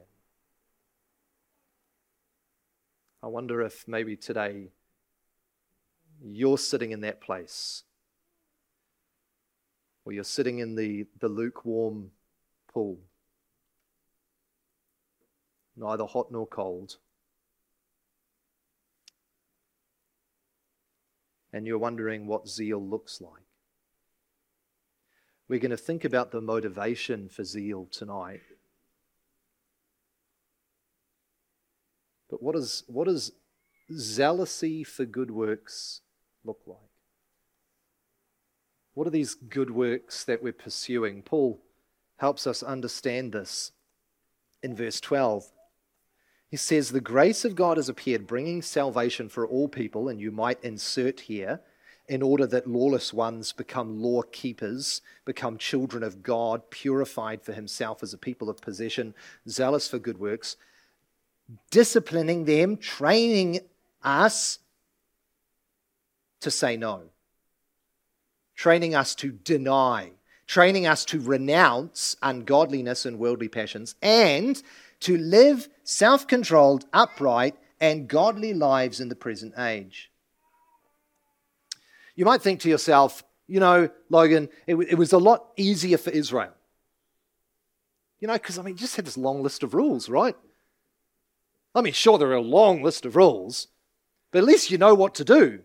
I 3.22 3.28
wonder 3.28 3.62
if 3.62 3.88
maybe 3.88 4.16
today 4.16 4.70
you're 6.24 6.58
sitting 6.58 6.92
in 6.92 7.02
that 7.02 7.22
place, 7.22 7.84
or 10.06 10.14
you're 10.14 10.24
sitting 10.24 10.60
in 10.60 10.76
the, 10.76 11.06
the 11.20 11.28
lukewarm 11.28 12.12
pool, 12.72 13.00
neither 15.76 16.06
hot 16.06 16.32
nor 16.32 16.48
cold. 16.48 16.98
And 21.52 21.66
you're 21.66 21.80
wondering 21.80 22.28
what 22.28 22.48
zeal 22.48 22.86
looks 22.86 23.22
like. 23.22 23.49
We're 25.50 25.60
going 25.60 25.72
to 25.72 25.78
think 25.78 26.06
about 26.06 26.32
the 26.32 26.42
motivation 26.42 27.28
for 27.28 27.44
zeal 27.44 27.88
tonight. 27.90 28.42
But 32.30 32.44
what, 32.44 32.56
is, 32.56 32.84
what 32.86 33.06
does 33.06 33.32
zealousy 33.92 34.86
for 34.86 35.06
good 35.06 35.32
works 35.32 36.02
look 36.46 36.60
like? 36.68 36.78
What 38.94 39.08
are 39.08 39.12
these 39.12 39.34
good 39.34 39.72
works 39.72 40.24
that 40.26 40.44
we're 40.44 40.54
pursuing? 40.54 41.24
Paul 41.24 41.60
helps 42.18 42.46
us 42.46 42.62
understand 42.62 43.32
this 43.32 43.72
in 44.62 44.76
verse 44.76 45.00
12. 45.00 45.46
He 46.52 46.58
says, 46.58 46.92
The 46.92 47.02
grace 47.02 47.44
of 47.44 47.56
God 47.56 47.78
has 47.78 47.90
appeared, 47.90 48.28
bringing 48.28 48.62
salvation 48.62 49.30
for 49.30 49.48
all 49.48 49.68
people, 49.68 50.10
and 50.10 50.20
you 50.20 50.30
might 50.30 50.64
insert 50.64 51.22
here 51.22 51.62
in 52.10 52.24
order 52.24 52.48
that 52.48 52.68
lawless 52.68 53.14
ones 53.14 53.52
become 53.52 54.02
law 54.02 54.24
keepers, 54.24 55.02
become 55.26 55.60
children 55.60 56.02
of 56.02 56.24
God, 56.24 56.72
purified 56.72 57.44
for 57.44 57.54
himself 57.54 58.02
as 58.02 58.14
a 58.14 58.18
people 58.18 58.50
of 58.50 58.60
possession, 58.60 59.14
zealous 59.48 59.88
for 59.88 60.00
good 60.00 60.18
works, 60.18 60.58
disciplining 61.70 62.46
them, 62.46 62.78
training 62.78 63.60
us 64.04 64.58
to 66.40 66.50
say 66.50 66.76
no, 66.76 67.04
training 68.56 68.96
us 68.96 69.14
to 69.14 69.32
deny, 69.32 70.12
training 70.48 70.88
us 70.88 71.06
to 71.06 71.20
renounce 71.20 72.16
ungodliness 72.24 73.06
and 73.06 73.20
worldly 73.20 73.48
passions, 73.48 73.94
and 74.02 74.64
to 75.00 75.16
live 75.16 75.70
self 75.84 76.26
controlled, 76.26 76.86
upright, 76.92 77.56
and 77.80 78.08
godly 78.08 78.56
lives 78.56 79.00
in 79.00 79.10
the 79.10 79.16
present 79.16 79.54
age 79.60 80.09
you 82.20 82.26
might 82.26 82.42
think 82.42 82.60
to 82.60 82.70
yourself, 82.70 83.24
you 83.48 83.62
know, 83.62 83.90
Logan, 84.10 84.50
it, 84.68 84.76
it 84.76 84.96
was 84.96 85.14
a 85.14 85.18
lot 85.18 85.52
easier 85.56 85.98
for 85.98 86.10
Israel. 86.10 86.52
You 88.20 88.28
know, 88.28 88.34
because 88.34 88.60
I 88.60 88.62
mean, 88.62 88.74
you 88.74 88.80
just 88.82 88.98
had 88.98 89.06
this 89.06 89.18
long 89.18 89.42
list 89.42 89.64
of 89.64 89.74
rules, 89.74 90.10
right? 90.10 90.36
I 91.74 91.80
mean, 91.80 91.94
sure, 91.94 92.18
there 92.18 92.28
are 92.28 92.34
a 92.34 92.42
long 92.42 92.84
list 92.84 93.06
of 93.06 93.16
rules, 93.16 93.70
but 94.32 94.40
at 94.40 94.44
least 94.44 94.70
you 94.70 94.78
know 94.78 94.94
what 94.96 95.16
to 95.16 95.24
do. 95.24 95.62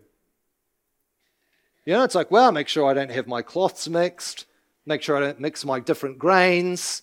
You 1.83 1.95
know, 1.95 2.05
it's 2.05 2.15
like, 2.15 2.31
well, 2.31 2.53
make 2.53 2.69
sure 2.69 2.89
I 2.89 2.93
don't 2.93 3.11
have 3.11 3.27
my 3.27 3.41
cloths 3.41 3.89
mixed, 3.89 4.45
make 4.85 5.01
sure 5.01 5.17
I 5.17 5.19
don't 5.19 5.41
mix 5.41 5.65
my 5.65 5.81
different 5.81 6.19
grains, 6.19 7.01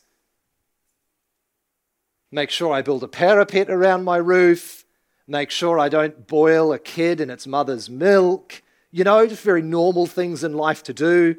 make 2.31 2.49
sure 2.49 2.73
I 2.73 2.81
build 2.81 3.05
a 3.05 3.09
parapet 3.09 3.69
around 3.69 4.05
my 4.05 4.17
roof, 4.17 4.87
make 5.29 5.51
sure 5.51 5.79
I 5.79 5.91
don't 5.91 6.27
boil 6.27 6.73
a 6.73 6.79
kid 6.79 7.21
in 7.21 7.29
its 7.29 7.47
mother's 7.47 7.91
milk. 7.91 8.63
You 8.93 9.05
know, 9.05 9.27
just 9.27 9.43
very 9.43 9.63
normal 9.63 10.07
things 10.07 10.45
in 10.45 10.53
life 10.53 10.85
to 10.85 10.93
do. 10.93 11.37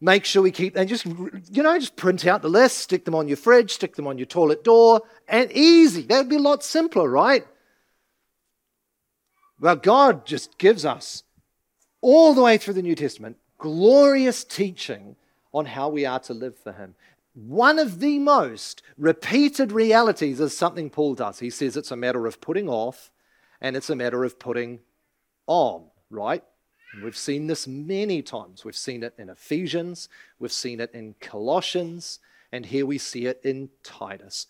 Make 0.00 0.24
sure 0.24 0.42
we 0.42 0.52
keep, 0.52 0.76
and 0.76 0.88
just, 0.88 1.04
you 1.04 1.62
know, 1.62 1.76
just 1.78 1.96
print 1.96 2.24
out 2.24 2.40
the 2.40 2.48
list, 2.48 2.78
stick 2.78 3.04
them 3.04 3.16
on 3.16 3.26
your 3.26 3.36
fridge, 3.36 3.72
stick 3.72 3.96
them 3.96 4.06
on 4.06 4.16
your 4.16 4.26
toilet 4.26 4.62
door, 4.62 5.02
and 5.26 5.50
easy. 5.50 6.02
That 6.02 6.18
would 6.18 6.28
be 6.28 6.36
a 6.36 6.40
lot 6.40 6.62
simpler, 6.62 7.08
right? 7.08 7.44
Well, 9.60 9.74
God 9.74 10.24
just 10.24 10.56
gives 10.56 10.84
us 10.84 11.24
all 12.00 12.32
the 12.32 12.42
way 12.42 12.58
through 12.58 12.74
the 12.74 12.82
New 12.82 12.94
Testament 12.94 13.36
glorious 13.58 14.44
teaching 14.44 15.16
on 15.52 15.66
how 15.66 15.88
we 15.88 16.06
are 16.06 16.20
to 16.20 16.32
live 16.32 16.56
for 16.56 16.72
Him. 16.72 16.94
One 17.34 17.78
of 17.78 18.00
the 18.00 18.18
most 18.18 18.82
repeated 18.96 19.72
realities 19.72 20.40
is 20.40 20.56
something 20.56 20.90
Paul 20.90 21.14
does. 21.14 21.40
He 21.40 21.50
says 21.50 21.76
it's 21.76 21.90
a 21.90 21.96
matter 21.96 22.26
of 22.26 22.40
putting 22.40 22.68
off 22.68 23.10
and 23.60 23.76
it's 23.76 23.90
a 23.90 23.96
matter 23.96 24.24
of 24.24 24.38
putting 24.38 24.80
on, 25.46 25.86
right? 26.10 26.42
We've 27.02 27.16
seen 27.16 27.46
this 27.46 27.66
many 27.66 28.22
times. 28.22 28.64
We've 28.64 28.76
seen 28.76 29.02
it 29.02 29.14
in 29.18 29.28
Ephesians, 29.28 30.08
we've 30.38 30.52
seen 30.52 30.80
it 30.80 30.90
in 30.94 31.14
Colossians, 31.20 32.18
and 32.50 32.64
here 32.64 32.86
we 32.86 32.98
see 32.98 33.26
it 33.26 33.40
in 33.44 33.70
Titus. 33.82 34.46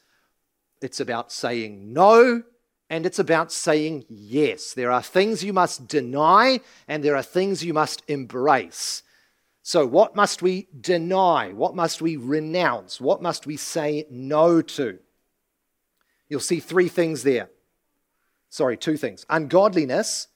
It's 0.80 1.00
about 1.00 1.32
saying 1.32 1.92
no 1.92 2.44
and 2.90 3.04
it's 3.04 3.18
about 3.18 3.52
saying 3.52 4.04
yes. 4.08 4.72
There 4.72 4.90
are 4.90 5.02
things 5.02 5.44
you 5.44 5.52
must 5.52 5.88
deny 5.88 6.60
and 6.86 7.02
there 7.02 7.16
are 7.16 7.22
things 7.22 7.64
you 7.64 7.74
must 7.74 8.02
embrace. 8.08 9.02
So, 9.62 9.86
what 9.86 10.16
must 10.16 10.40
we 10.40 10.68
deny? 10.80 11.52
What 11.52 11.74
must 11.74 12.00
we 12.00 12.16
renounce? 12.16 13.00
What 13.00 13.20
must 13.20 13.46
we 13.46 13.58
say 13.58 14.06
no 14.08 14.62
to? 14.62 14.98
You'll 16.28 16.40
see 16.40 16.60
three 16.60 16.88
things 16.88 17.22
there. 17.22 17.50
Sorry, 18.48 18.76
two 18.78 18.96
things 18.96 19.26
ungodliness 19.28 20.28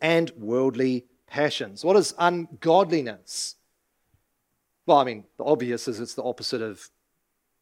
and 0.00 0.30
worldly 0.36 1.06
passions. 1.26 1.84
What 1.84 1.96
is 1.96 2.14
ungodliness? 2.18 3.56
Well, 4.86 4.98
I 4.98 5.04
mean, 5.04 5.24
the 5.36 5.44
obvious 5.44 5.86
is 5.88 6.00
it's 6.00 6.14
the 6.14 6.22
opposite 6.22 6.62
of 6.62 6.88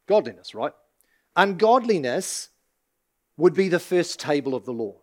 godliness, 0.07 0.55
right? 0.55 0.73
Ungodliness 1.35 2.49
would 3.37 3.55
be 3.55 3.69
the 3.69 3.81
first 3.81 4.21
table 4.21 4.55
of 4.55 4.65
the 4.65 4.73
law. 4.73 4.95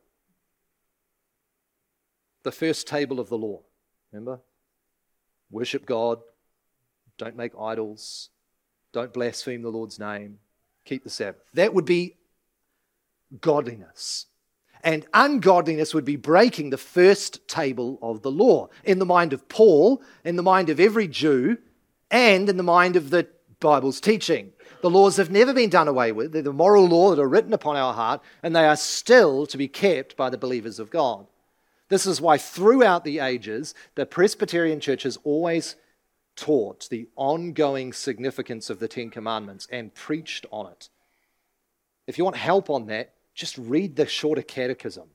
The 2.43 2.51
first 2.51 2.87
table 2.87 3.19
of 3.19 3.29
the 3.29 3.37
law. 3.37 3.61
Remember? 4.11 4.39
Worship 5.51 5.85
God, 5.85 6.19
don't 7.17 7.35
make 7.35 7.51
idols, 7.59 8.29
don't 8.91 9.13
blaspheme 9.13 9.61
the 9.61 9.69
Lord's 9.69 9.99
name, 9.99 10.39
keep 10.83 11.03
the 11.03 11.09
Sabbath. 11.09 11.43
That 11.53 11.73
would 11.73 11.85
be 11.85 12.17
godliness. 13.39 14.27
And 14.83 15.05
ungodliness 15.13 15.93
would 15.93 16.03
be 16.03 16.17
breaking 16.17 16.69
the 16.69 16.77
first 16.77 17.47
table 17.47 17.97
of 18.01 18.21
the 18.21 18.31
law 18.31 18.67
in 18.83 18.99
the 18.99 19.05
mind 19.05 19.31
of 19.31 19.47
Paul, 19.47 20.01
in 20.25 20.35
the 20.35 20.43
mind 20.43 20.69
of 20.69 20.79
every 20.79 21.07
Jew, 21.07 21.57
and 22.11 22.49
in 22.49 22.57
the 22.57 22.63
mind 22.63 22.95
of 22.95 23.09
the 23.09 23.27
Bible's 23.61 24.01
teaching. 24.01 24.51
The 24.81 24.89
laws 24.89 25.15
have 25.15 25.31
never 25.31 25.53
been 25.53 25.69
done 25.69 25.87
away 25.87 26.11
with. 26.11 26.33
They're 26.33 26.41
the 26.41 26.51
moral 26.51 26.85
law 26.85 27.11
that 27.11 27.21
are 27.21 27.29
written 27.29 27.53
upon 27.53 27.77
our 27.77 27.93
heart, 27.93 28.21
and 28.43 28.53
they 28.53 28.65
are 28.65 28.75
still 28.75 29.45
to 29.47 29.57
be 29.57 29.69
kept 29.69 30.17
by 30.17 30.29
the 30.29 30.37
believers 30.37 30.79
of 30.79 30.89
God. 30.89 31.27
This 31.87 32.05
is 32.05 32.19
why 32.19 32.37
throughout 32.37 33.05
the 33.05 33.19
ages, 33.19 33.73
the 33.95 34.05
Presbyterian 34.05 34.81
Church 34.81 35.03
has 35.03 35.17
always 35.23 35.77
taught 36.35 36.89
the 36.89 37.07
ongoing 37.15 37.93
significance 37.93 38.69
of 38.69 38.79
the 38.79 38.87
Ten 38.87 39.09
Commandments 39.09 39.67
and 39.71 39.93
preached 39.93 40.45
on 40.51 40.67
it. 40.67 40.89
If 42.05 42.17
you 42.17 42.25
want 42.25 42.35
help 42.35 42.69
on 42.69 42.87
that, 42.87 43.13
just 43.33 43.57
read 43.57 43.95
the 43.95 44.05
shorter 44.05 44.41
catechism 44.41 45.09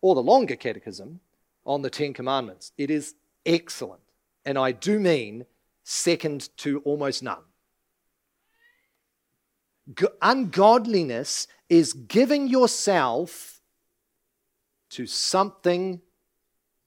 or 0.00 0.14
the 0.14 0.22
longer 0.22 0.56
catechism 0.56 1.20
on 1.64 1.82
the 1.82 1.90
Ten 1.90 2.12
Commandments. 2.12 2.72
It 2.76 2.90
is 2.90 3.14
excellent. 3.44 4.02
And 4.44 4.58
I 4.58 4.72
do 4.72 4.98
mean 5.00 5.44
second 5.84 6.48
to 6.58 6.80
almost 6.80 7.22
none. 7.22 7.42
Ungodliness 10.20 11.46
is 11.68 11.92
giving 11.92 12.48
yourself 12.48 13.60
to 14.90 15.06
something 15.06 16.00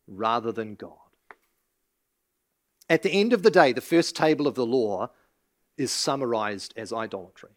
rather 0.07 0.51
than 0.51 0.75
God. 0.75 0.97
At 2.89 3.03
the 3.03 3.11
end 3.11 3.33
of 3.33 3.43
the 3.43 3.51
day, 3.51 3.73
the 3.73 3.81
first 3.81 4.15
table 4.15 4.47
of 4.47 4.55
the 4.55 4.65
law 4.65 5.09
is 5.77 5.91
summarized 5.91 6.73
as 6.75 6.91
idolatry. 6.91 7.51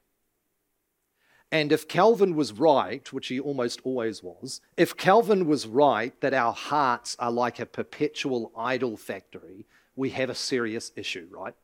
And 1.54 1.70
if 1.70 1.86
Calvin 1.86 2.34
was 2.34 2.52
right, 2.52 3.12
which 3.12 3.28
he 3.28 3.38
almost 3.38 3.80
always 3.84 4.24
was, 4.24 4.60
if 4.76 4.96
Calvin 4.96 5.46
was 5.46 5.68
right 5.68 6.20
that 6.20 6.34
our 6.34 6.52
hearts 6.52 7.16
are 7.20 7.30
like 7.30 7.60
a 7.60 7.64
perpetual 7.64 8.50
idol 8.56 8.96
factory, 8.96 9.64
we 9.94 10.10
have 10.10 10.30
a 10.30 10.34
serious 10.34 10.90
issue, 10.96 11.28
right? 11.30 11.54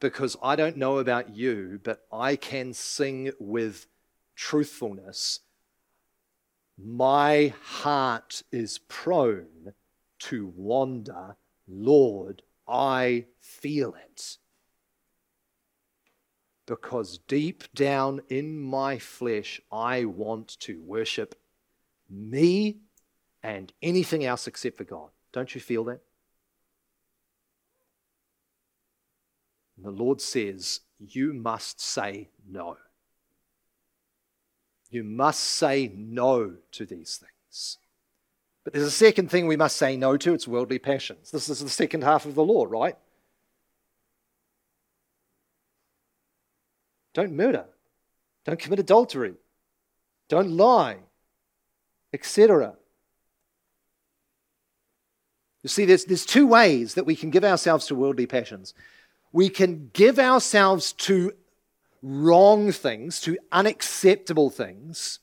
Because 0.00 0.36
I 0.42 0.54
don't 0.54 0.76
know 0.76 0.98
about 0.98 1.34
you, 1.34 1.80
but 1.82 2.04
I 2.12 2.36
can 2.36 2.74
sing 2.74 3.32
with 3.40 3.86
truthfulness. 4.36 5.40
My 6.76 7.54
heart 7.62 8.42
is 8.52 8.80
prone 8.80 9.72
to 10.28 10.52
wander. 10.54 11.36
Lord, 11.66 12.42
I 12.68 13.24
feel 13.40 13.94
it. 13.94 14.36
Because 16.70 17.18
deep 17.26 17.64
down 17.74 18.20
in 18.28 18.60
my 18.60 18.96
flesh, 18.96 19.60
I 19.72 20.04
want 20.04 20.56
to 20.60 20.80
worship 20.82 21.34
me 22.08 22.76
and 23.42 23.72
anything 23.82 24.24
else 24.24 24.46
except 24.46 24.76
for 24.76 24.84
God. 24.84 25.08
Don't 25.32 25.52
you 25.52 25.60
feel 25.60 25.82
that? 25.86 25.98
And 29.76 29.84
the 29.84 29.90
Lord 29.90 30.20
says, 30.20 30.82
You 31.00 31.32
must 31.32 31.80
say 31.80 32.28
no. 32.48 32.76
You 34.90 35.02
must 35.02 35.42
say 35.42 35.90
no 35.92 36.52
to 36.70 36.86
these 36.86 37.16
things. 37.16 37.78
But 38.62 38.74
there's 38.74 38.86
a 38.86 38.92
second 38.92 39.28
thing 39.28 39.48
we 39.48 39.56
must 39.56 39.74
say 39.74 39.96
no 39.96 40.16
to 40.18 40.34
it's 40.34 40.46
worldly 40.46 40.78
passions. 40.78 41.32
This 41.32 41.48
is 41.48 41.58
the 41.58 41.68
second 41.68 42.04
half 42.04 42.26
of 42.26 42.36
the 42.36 42.44
law, 42.44 42.64
right? 42.64 42.96
Don't 47.14 47.32
murder. 47.32 47.66
Don't 48.44 48.58
commit 48.58 48.78
adultery. 48.78 49.34
Don't 50.28 50.50
lie, 50.50 50.98
etc. 52.12 52.74
You 55.62 55.68
see, 55.68 55.84
there's, 55.84 56.04
there's 56.04 56.24
two 56.24 56.46
ways 56.46 56.94
that 56.94 57.04
we 57.04 57.16
can 57.16 57.30
give 57.30 57.44
ourselves 57.44 57.86
to 57.86 57.94
worldly 57.94 58.26
passions 58.26 58.74
we 59.32 59.48
can 59.48 59.90
give 59.92 60.18
ourselves 60.18 60.92
to 60.92 61.32
wrong 62.02 62.72
things, 62.72 63.20
to 63.20 63.38
unacceptable 63.52 64.50
things, 64.50 65.20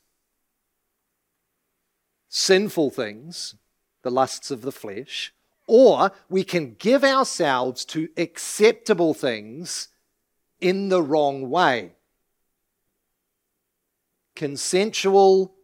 sinful 2.28 2.90
things, 2.90 3.56
the 4.02 4.10
lusts 4.10 4.50
of 4.50 4.62
the 4.62 4.72
flesh, 4.72 5.32
or 5.66 6.12
we 6.30 6.44
can 6.44 6.74
give 6.78 7.04
ourselves 7.04 7.84
to 7.84 8.08
acceptable 8.16 9.12
things 9.12 9.88
in 10.60 10.88
the 10.88 11.02
wrong 11.02 11.50
way. 11.50 11.92
Consensual 14.34 15.54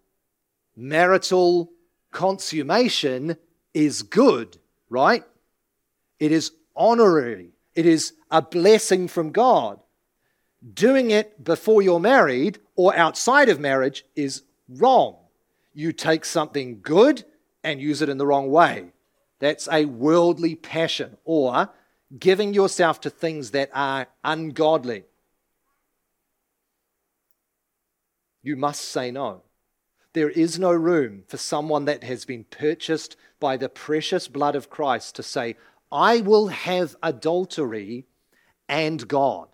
marital 0.76 1.70
consummation 2.10 3.36
is 3.72 4.02
good, 4.02 4.56
right? 4.88 5.24
It 6.18 6.32
is 6.32 6.52
honorary. 6.76 7.50
It 7.74 7.86
is 7.86 8.12
a 8.30 8.42
blessing 8.42 9.08
from 9.08 9.30
God. 9.30 9.80
Doing 10.72 11.10
it 11.10 11.44
before 11.44 11.82
you're 11.82 12.00
married 12.00 12.58
or 12.74 12.96
outside 12.96 13.48
of 13.48 13.60
marriage 13.60 14.04
is 14.16 14.42
wrong. 14.68 15.16
You 15.74 15.92
take 15.92 16.24
something 16.24 16.80
good 16.80 17.24
and 17.62 17.80
use 17.80 18.00
it 18.00 18.08
in 18.08 18.18
the 18.18 18.26
wrong 18.26 18.50
way. 18.50 18.92
That's 19.40 19.68
a 19.70 19.84
worldly 19.84 20.54
passion 20.54 21.16
or 21.24 21.68
giving 22.18 22.54
yourself 22.54 23.00
to 23.00 23.10
things 23.10 23.50
that 23.52 23.70
are 23.74 24.06
ungodly. 24.22 25.04
You 28.42 28.56
must 28.56 28.82
say 28.82 29.10
no. 29.10 29.42
There 30.12 30.30
is 30.30 30.58
no 30.58 30.70
room 30.70 31.24
for 31.26 31.38
someone 31.38 31.86
that 31.86 32.04
has 32.04 32.24
been 32.24 32.44
purchased 32.44 33.16
by 33.40 33.56
the 33.56 33.68
precious 33.68 34.28
blood 34.28 34.54
of 34.54 34.70
Christ 34.70 35.16
to 35.16 35.22
say, 35.22 35.56
I 35.90 36.20
will 36.20 36.48
have 36.48 36.94
adultery 37.02 38.06
and 38.68 39.06
God. 39.08 39.48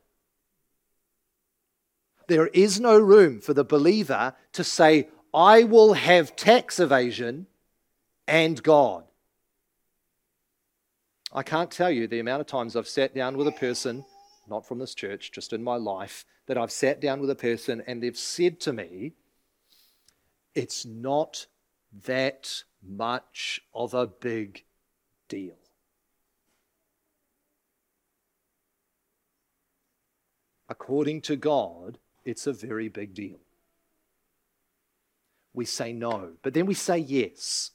There 2.28 2.48
is 2.48 2.78
no 2.78 2.98
room 2.98 3.40
for 3.40 3.54
the 3.54 3.64
believer 3.64 4.34
to 4.52 4.64
say, 4.64 5.08
I 5.32 5.64
will 5.64 5.94
have 5.94 6.36
tax 6.36 6.78
evasion 6.78 7.46
and 8.28 8.62
God. 8.62 9.04
I 11.32 11.42
can't 11.44 11.70
tell 11.70 11.90
you 11.90 12.08
the 12.08 12.18
amount 12.18 12.40
of 12.40 12.48
times 12.48 12.74
I've 12.74 12.88
sat 12.88 13.14
down 13.14 13.36
with 13.36 13.46
a 13.46 13.52
person, 13.52 14.04
not 14.48 14.66
from 14.66 14.78
this 14.78 14.94
church, 14.94 15.30
just 15.30 15.52
in 15.52 15.62
my 15.62 15.76
life, 15.76 16.24
that 16.46 16.58
I've 16.58 16.72
sat 16.72 17.00
down 17.00 17.20
with 17.20 17.30
a 17.30 17.36
person 17.36 17.82
and 17.86 18.02
they've 18.02 18.16
said 18.16 18.58
to 18.60 18.72
me, 18.72 19.12
It's 20.54 20.84
not 20.84 21.46
that 22.04 22.64
much 22.82 23.60
of 23.72 23.94
a 23.94 24.08
big 24.08 24.64
deal. 25.28 25.54
According 30.68 31.22
to 31.22 31.36
God, 31.36 31.98
it's 32.24 32.46
a 32.46 32.52
very 32.52 32.88
big 32.88 33.14
deal. 33.14 33.38
We 35.52 35.64
say 35.64 35.92
no, 35.92 36.32
but 36.42 36.54
then 36.54 36.66
we 36.66 36.74
say 36.74 36.98
yes. 36.98 37.72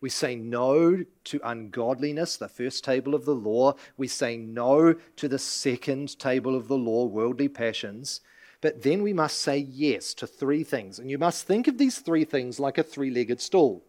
We 0.00 0.08
say 0.08 0.34
no 0.34 1.04
to 1.24 1.40
ungodliness, 1.44 2.36
the 2.36 2.48
first 2.48 2.84
table 2.84 3.14
of 3.14 3.26
the 3.26 3.34
law. 3.34 3.74
We 3.98 4.08
say 4.08 4.36
no 4.36 4.94
to 5.16 5.28
the 5.28 5.38
second 5.38 6.18
table 6.18 6.56
of 6.56 6.68
the 6.68 6.78
law, 6.78 7.04
worldly 7.04 7.48
passions. 7.48 8.20
But 8.62 8.82
then 8.82 9.02
we 9.02 9.12
must 9.12 9.38
say 9.38 9.58
yes 9.58 10.14
to 10.14 10.26
three 10.26 10.64
things. 10.64 10.98
And 10.98 11.10
you 11.10 11.18
must 11.18 11.46
think 11.46 11.68
of 11.68 11.78
these 11.78 11.98
three 11.98 12.24
things 12.24 12.58
like 12.58 12.78
a 12.78 12.82
three 12.82 13.10
legged 13.10 13.40
stool. 13.40 13.84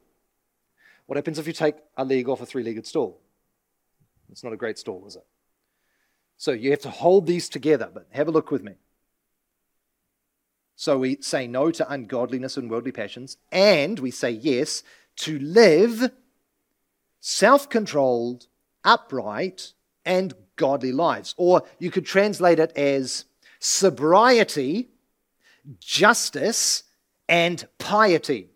What 1.06 1.18
happens 1.18 1.40
if 1.40 1.48
you 1.48 1.54
take 1.54 1.76
a 1.98 2.06
leg 2.06 2.28
off 2.30 2.42
a 2.42 2.46
three 2.46 2.64
legged 2.64 2.88
stool? 2.88 3.20
It's 4.32 4.44
not 4.44 4.54
a 4.54 4.58
great 4.58 4.80
stool, 4.80 5.06
is 5.08 5.16
it? 5.16 5.26
So 6.38 6.52
you 6.52 6.72
have 6.72 6.80
to 6.82 6.90
hold 6.90 7.28
these 7.28 7.50
together, 7.50 7.90
but 7.94 8.08
have 8.12 8.28
a 8.28 8.32
look 8.32 8.50
with 8.50 8.64
me. 8.64 8.74
So 10.76 10.98
we 10.98 11.18
say 11.22 11.46
no 11.46 11.70
to 11.70 11.92
ungodliness 11.92 12.58
and 12.58 12.72
worldly 12.72 12.92
passions, 12.92 13.38
and 13.52 14.00
we 14.00 14.10
say 14.10 14.32
yes 14.32 14.82
to 15.22 15.40
live 15.40 16.12
self 17.20 17.70
controlled, 17.70 18.48
upright, 18.84 19.74
and 20.06 20.34
godly 20.56 20.92
lives. 20.92 21.34
Or 21.38 21.64
you 21.80 21.92
could 21.92 22.06
translate 22.06 22.60
it 22.60 22.72
as 22.76 23.26
sobriety, 23.60 24.90
justice, 25.80 26.84
and 27.30 27.68
piety. 27.78 28.50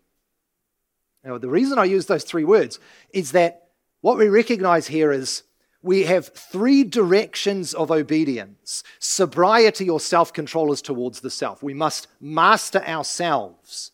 Now, 1.24 1.38
the 1.38 1.48
reason 1.48 1.78
I 1.78 1.84
use 1.84 2.06
those 2.06 2.24
three 2.24 2.44
words 2.44 2.78
is 3.10 3.32
that 3.32 3.68
what 4.00 4.18
we 4.18 4.28
recognize 4.28 4.86
here 4.86 5.10
is 5.10 5.42
we 5.82 6.04
have 6.04 6.28
three 6.28 6.84
directions 6.84 7.74
of 7.74 7.90
obedience. 7.90 8.82
Sobriety 8.98 9.88
or 9.88 10.00
self 10.00 10.32
control 10.32 10.72
is 10.72 10.82
towards 10.82 11.20
the 11.20 11.30
self. 11.30 11.62
We 11.62 11.74
must 11.74 12.08
master 12.20 12.82
ourselves. 12.84 13.92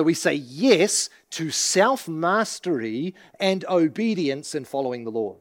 So 0.00 0.04
we 0.04 0.14
say 0.14 0.32
yes 0.32 1.10
to 1.32 1.50
self 1.50 2.08
mastery 2.08 3.14
and 3.38 3.66
obedience 3.66 4.54
in 4.54 4.64
following 4.64 5.04
the 5.04 5.10
Lord. 5.10 5.40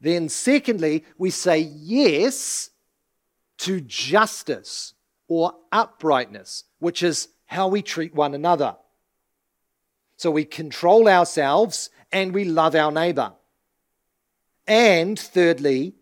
Then, 0.00 0.30
secondly, 0.30 1.04
we 1.18 1.28
say 1.28 1.58
yes 1.58 2.70
to 3.58 3.82
justice 3.82 4.94
or 5.28 5.52
uprightness, 5.70 6.64
which 6.78 7.02
is 7.02 7.28
how 7.44 7.68
we 7.68 7.82
treat 7.82 8.14
one 8.14 8.32
another. 8.32 8.76
So 10.16 10.30
we 10.30 10.46
control 10.46 11.06
ourselves 11.06 11.90
and 12.12 12.32
we 12.32 12.46
love 12.46 12.74
our 12.74 12.90
neighbor. 12.90 13.34
And 14.66 15.18
thirdly, 15.18 15.96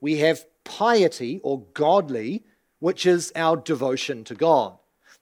we 0.00 0.16
have 0.16 0.44
piety 0.64 1.38
or 1.44 1.62
godly, 1.72 2.46
which 2.80 3.06
is 3.06 3.30
our 3.36 3.56
devotion 3.56 4.24
to 4.24 4.34
God. 4.34 4.76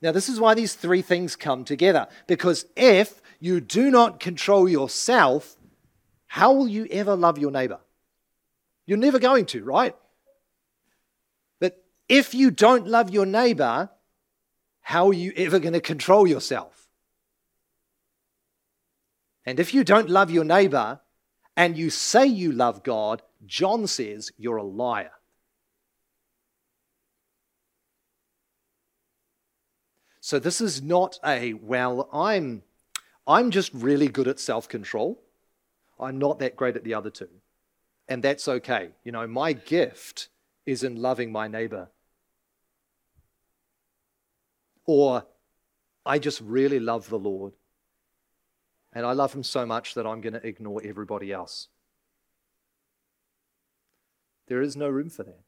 Now, 0.06 0.12
this 0.12 0.28
is 0.28 0.38
why 0.38 0.54
these 0.54 0.74
three 0.74 1.02
things 1.02 1.34
come 1.34 1.64
together. 1.64 2.06
Because 2.28 2.64
if 2.76 3.20
you 3.40 3.60
do 3.60 3.90
not 3.90 4.20
control 4.20 4.68
yourself, 4.68 5.56
how 6.28 6.52
will 6.52 6.68
you 6.68 6.86
ever 6.92 7.16
love 7.16 7.38
your 7.38 7.50
neighbor? 7.50 7.80
You're 8.86 8.98
never 8.98 9.18
going 9.18 9.46
to, 9.46 9.64
right? 9.64 9.96
But 11.58 11.84
if 12.08 12.34
you 12.36 12.52
don't 12.52 12.86
love 12.86 13.10
your 13.10 13.26
neighbor, 13.26 13.90
how 14.80 15.08
are 15.08 15.12
you 15.12 15.32
ever 15.36 15.58
going 15.58 15.72
to 15.72 15.80
control 15.80 16.24
yourself? 16.28 16.86
And 19.44 19.58
if 19.58 19.74
you 19.74 19.82
don't 19.82 20.08
love 20.08 20.30
your 20.30 20.44
neighbor 20.44 21.00
and 21.56 21.76
you 21.76 21.90
say 21.90 22.26
you 22.26 22.52
love 22.52 22.84
God, 22.84 23.22
John 23.44 23.88
says 23.88 24.30
you're 24.38 24.58
a 24.58 24.62
liar. 24.62 25.15
So 30.26 30.40
this 30.40 30.60
is 30.60 30.82
not 30.82 31.20
a, 31.24 31.52
well, 31.52 32.08
I'm, 32.12 32.64
I'm 33.28 33.52
just 33.52 33.70
really 33.72 34.08
good 34.08 34.26
at 34.26 34.40
self 34.40 34.68
control. 34.68 35.22
I'm 36.00 36.18
not 36.18 36.40
that 36.40 36.56
great 36.56 36.74
at 36.74 36.82
the 36.82 36.94
other 36.94 37.10
two. 37.10 37.28
And 38.08 38.24
that's 38.24 38.48
okay. 38.48 38.88
You 39.04 39.12
know, 39.12 39.28
my 39.28 39.52
gift 39.52 40.30
is 40.66 40.82
in 40.82 40.96
loving 40.96 41.30
my 41.30 41.46
neighbor. 41.46 41.90
Or 44.84 45.24
I 46.04 46.18
just 46.18 46.40
really 46.40 46.80
love 46.80 47.08
the 47.08 47.20
Lord. 47.20 47.52
And 48.92 49.06
I 49.06 49.12
love 49.12 49.32
him 49.32 49.44
so 49.44 49.64
much 49.64 49.94
that 49.94 50.08
I'm 50.08 50.22
going 50.22 50.32
to 50.32 50.44
ignore 50.44 50.82
everybody 50.84 51.30
else. 51.30 51.68
There 54.48 54.60
is 54.60 54.76
no 54.76 54.88
room 54.88 55.08
for 55.08 55.22
that. 55.22 55.45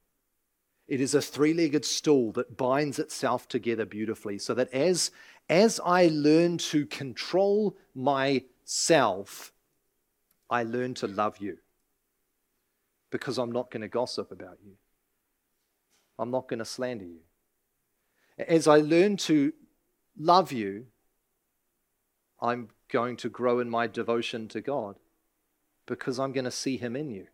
It 0.88 1.02
is 1.02 1.14
a 1.14 1.20
three 1.20 1.52
legged 1.52 1.84
stool 1.84 2.32
that 2.32 2.56
binds 2.56 2.98
itself 2.98 3.46
together 3.46 3.84
beautifully 3.84 4.38
so 4.38 4.54
that 4.54 4.72
as, 4.72 5.10
as 5.48 5.78
I 5.84 6.08
learn 6.10 6.56
to 6.58 6.86
control 6.86 7.76
myself, 7.94 9.52
I 10.48 10.62
learn 10.62 10.94
to 10.94 11.06
love 11.06 11.38
you 11.38 11.58
because 13.10 13.38
I'm 13.38 13.52
not 13.52 13.70
going 13.70 13.82
to 13.82 13.88
gossip 13.88 14.32
about 14.32 14.58
you. 14.64 14.72
I'm 16.18 16.30
not 16.30 16.48
going 16.48 16.58
to 16.58 16.64
slander 16.64 17.04
you. 17.04 17.20
As 18.38 18.66
I 18.66 18.78
learn 18.78 19.18
to 19.18 19.52
love 20.18 20.52
you, 20.52 20.86
I'm 22.40 22.68
going 22.90 23.16
to 23.18 23.28
grow 23.28 23.60
in 23.60 23.68
my 23.68 23.86
devotion 23.86 24.48
to 24.48 24.60
God 24.60 24.96
because 25.86 26.18
I'm 26.18 26.32
going 26.32 26.44
to 26.44 26.50
see 26.50 26.78
Him 26.78 26.96
in 26.96 27.10
you. 27.10 27.26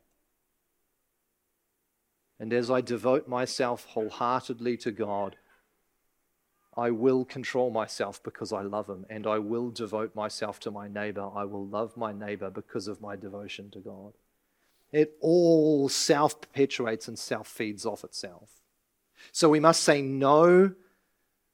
And 2.39 2.53
as 2.53 2.71
I 2.71 2.81
devote 2.81 3.29
myself 3.29 3.85
wholeheartedly 3.87 4.77
to 4.79 4.91
God, 4.91 5.37
I 6.77 6.91
will 6.91 7.25
control 7.25 7.71
myself 7.71 8.23
because 8.23 8.53
I 8.53 8.63
love 8.63 8.89
Him, 8.89 9.07
and 9.09 9.27
I 9.27 9.39
will 9.39 9.71
devote 9.71 10.15
myself 10.15 10.59
to 10.61 10.71
my 10.71 10.89
neighbor. 10.89 11.31
I 11.35 11.45
will 11.45 11.67
love 11.67 11.97
my 11.97 12.13
neighbor 12.13 12.51
because 12.51 12.89
of 12.89 13.01
my 13.01 13.15
devotion 13.15 13.71
to 13.71 13.79
God. 13.79 14.15
It 14.91 15.17
all 15.21 15.89
self 15.89 16.41
perpetuates 16.41 17.07
and 17.07 17.19
self 17.19 17.47
feeds 17.47 17.87
off 17.87 18.03
itself. 18.03 18.51
So 19.31 19.49
we 19.49 19.61
must 19.61 19.83
say 19.83 20.03
no 20.03 20.75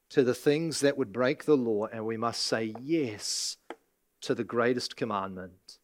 to 0.09 0.23
the 0.23 0.33
things 0.33 0.81
that 0.81 0.97
would 0.97 1.13
break 1.13 1.45
the 1.45 1.57
law, 1.57 1.85
and 1.85 2.05
we 2.05 2.17
must 2.17 2.41
say 2.41 2.73
yes 2.81 3.57
to 4.21 4.35
the 4.35 4.43
greatest 4.43 4.95
commandment 4.95 5.77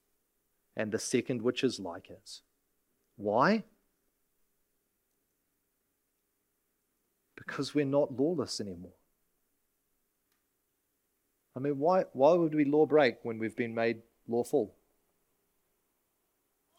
and 0.75 0.91
the 0.91 0.99
second, 0.99 1.41
which 1.41 1.63
is 1.63 1.79
like 1.79 2.09
it. 2.09 2.41
Why? 3.15 3.63
Because 7.47 7.73
we're 7.73 7.85
not 7.85 8.15
lawless 8.15 8.59
anymore. 8.61 8.91
I 11.55 11.59
mean, 11.59 11.79
why, 11.79 12.03
why 12.13 12.33
would 12.33 12.53
we 12.53 12.65
law 12.65 12.85
break 12.85 13.15
when 13.23 13.39
we've 13.39 13.55
been 13.55 13.73
made 13.73 14.03
lawful? 14.27 14.75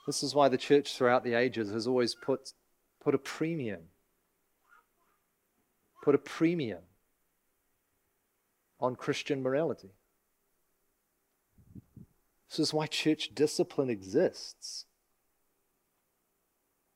This 0.07 0.23
is 0.23 0.35
why 0.35 0.49
the 0.49 0.57
church 0.57 0.95
throughout 0.95 1.25
the 1.25 1.35
ages 1.35 1.73
has 1.73 1.87
always 1.87 2.15
put, 2.15 2.53
put 3.01 3.15
a 3.15 3.19
premium, 3.19 3.81
put 6.05 6.15
a 6.15 6.19
premium 6.19 6.83
on 8.79 8.95
Christian 8.95 9.43
morality. 9.43 9.91
This 12.49 12.61
is 12.61 12.73
why 12.73 12.87
church 12.87 13.31
discipline 13.35 13.91
exists. 13.91 14.85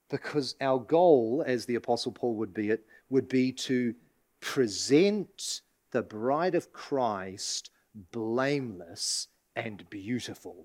Because 0.08 0.54
our 0.60 0.78
goal, 0.78 1.42
as 1.46 1.66
the 1.66 1.74
Apostle 1.74 2.12
Paul 2.12 2.36
would 2.36 2.54
be 2.54 2.70
it, 2.70 2.86
would 3.12 3.28
be 3.28 3.52
to 3.52 3.94
present 4.40 5.60
the 5.90 6.02
bride 6.02 6.54
of 6.54 6.72
Christ 6.72 7.70
blameless 8.10 9.28
and 9.54 9.88
beautiful 9.90 10.64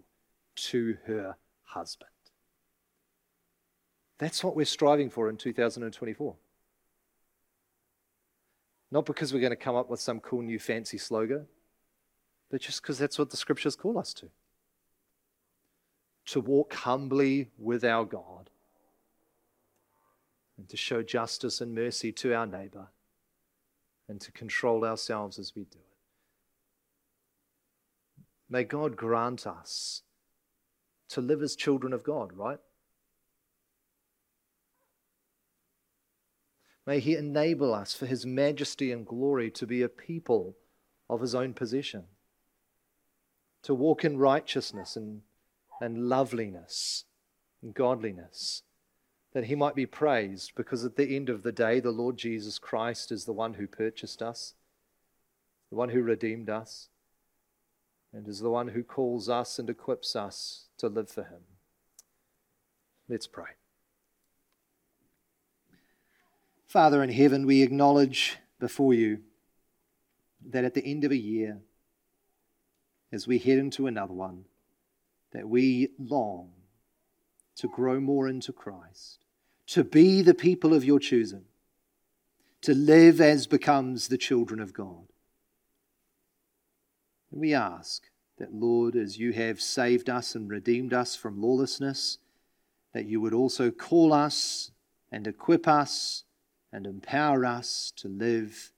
to 0.55 0.97
her 1.05 1.35
husband. 1.63 2.09
That's 4.17 4.45
what 4.45 4.55
we're 4.55 4.65
striving 4.65 5.09
for 5.09 5.29
in 5.29 5.35
2024. 5.35 6.35
Not 8.91 9.05
because 9.05 9.33
we're 9.33 9.41
going 9.41 9.49
to 9.49 9.57
come 9.57 9.75
up 9.75 9.89
with 9.89 9.99
some 9.99 10.21
cool 10.21 10.41
new 10.41 10.57
fancy 10.57 10.97
slogan, 10.97 11.47
but 12.49 12.61
just 12.61 12.81
because 12.81 12.97
that's 12.97 13.19
what 13.19 13.29
the 13.29 13.37
scriptures 13.37 13.75
call 13.75 13.99
us 13.99 14.13
to. 14.13 14.29
To 16.27 16.39
walk 16.39 16.73
humbly 16.73 17.49
with 17.57 17.83
our 17.83 18.05
God 18.05 18.36
and 20.57 20.67
to 20.69 20.77
show 20.77 21.03
justice 21.03 21.61
and 21.61 21.73
mercy 21.73 22.11
to 22.11 22.33
our 22.33 22.45
neighbor 22.45 22.87
and 24.09 24.19
to 24.21 24.31
control 24.31 24.85
ourselves 24.85 25.37
as 25.37 25.53
we 25.55 25.63
do 25.63 25.77
it. 25.77 25.83
May 28.49 28.63
God 28.63 28.95
grant 28.95 29.45
us 29.45 30.03
to 31.09 31.21
live 31.21 31.41
as 31.41 31.55
children 31.55 31.93
of 31.93 32.03
God, 32.03 32.31
right? 32.33 32.59
May 36.85 37.01
He 37.01 37.15
enable 37.15 37.73
us 37.73 37.93
for 37.93 38.05
His 38.05 38.25
majesty 38.25 38.91
and 38.91 39.05
glory 39.05 39.51
to 39.51 39.67
be 39.67 39.81
a 39.81 39.89
people 39.89 40.55
of 41.09 41.19
His 41.19 41.35
own 41.35 41.53
possession, 41.53 42.05
to 43.63 43.73
walk 43.73 44.05
in 44.05 44.17
righteousness 44.17 44.95
and, 44.95 45.21
and 45.81 46.07
loveliness 46.07 47.03
and 47.61 47.73
godliness, 47.73 48.63
that 49.37 49.45
He 49.45 49.53
might 49.53 49.75
be 49.75 49.85
praised, 49.85 50.53
because 50.55 50.83
at 50.83 50.95
the 50.95 51.15
end 51.15 51.29
of 51.29 51.43
the 51.43 51.51
day, 51.51 51.79
the 51.79 51.91
Lord 51.91 52.17
Jesus 52.17 52.57
Christ 52.57 53.11
is 53.11 53.25
the 53.25 53.33
one 53.33 53.53
who 53.53 53.67
purchased 53.67 54.23
us, 54.23 54.55
the 55.69 55.75
one 55.75 55.89
who 55.89 56.01
redeemed 56.01 56.49
us, 56.49 56.89
and 58.11 58.27
is 58.27 58.39
the 58.39 58.49
one 58.49 58.69
who 58.69 58.81
calls 58.81 59.29
us 59.29 59.59
and 59.59 59.69
equips 59.69 60.15
us 60.15 60.63
to 60.79 60.87
live 60.87 61.11
for 61.11 61.21
Him. 61.21 61.41
Let's 63.07 63.27
pray. 63.27 63.51
Father 66.65 67.03
in 67.03 67.11
heaven, 67.11 67.45
we 67.45 67.61
acknowledge 67.61 68.37
before 68.59 68.95
you 68.95 69.19
that 70.49 70.65
at 70.65 70.73
the 70.73 70.83
end 70.83 71.03
of 71.03 71.11
a 71.11 71.15
year, 71.15 71.59
as 73.11 73.27
we 73.27 73.37
head 73.37 73.59
into 73.59 73.85
another 73.85 74.13
one, 74.13 74.45
that 75.31 75.47
we 75.47 75.89
long 75.99 76.53
to 77.57 77.67
grow 77.67 77.99
more 77.99 78.27
into 78.27 78.51
Christ, 78.51 79.25
to 79.67 79.83
be 79.83 80.21
the 80.21 80.33
people 80.33 80.73
of 80.73 80.85
your 80.85 80.99
choosing, 80.99 81.45
to 82.61 82.73
live 82.73 83.21
as 83.21 83.47
becomes 83.47 84.07
the 84.07 84.17
children 84.17 84.59
of 84.59 84.73
God. 84.73 85.07
And 87.31 87.41
we 87.41 87.53
ask 87.53 88.03
that, 88.37 88.53
Lord, 88.53 88.95
as 88.95 89.17
you 89.17 89.33
have 89.33 89.61
saved 89.61 90.09
us 90.09 90.35
and 90.35 90.49
redeemed 90.49 90.93
us 90.93 91.15
from 91.15 91.41
lawlessness, 91.41 92.19
that 92.93 93.05
you 93.05 93.19
would 93.19 93.33
also 93.33 93.69
call 93.69 94.13
us 94.13 94.71
and 95.11 95.27
equip 95.27 95.67
us 95.67 96.23
and 96.71 96.85
empower 96.85 97.45
us 97.45 97.91
to 97.97 98.07
live 98.07 98.71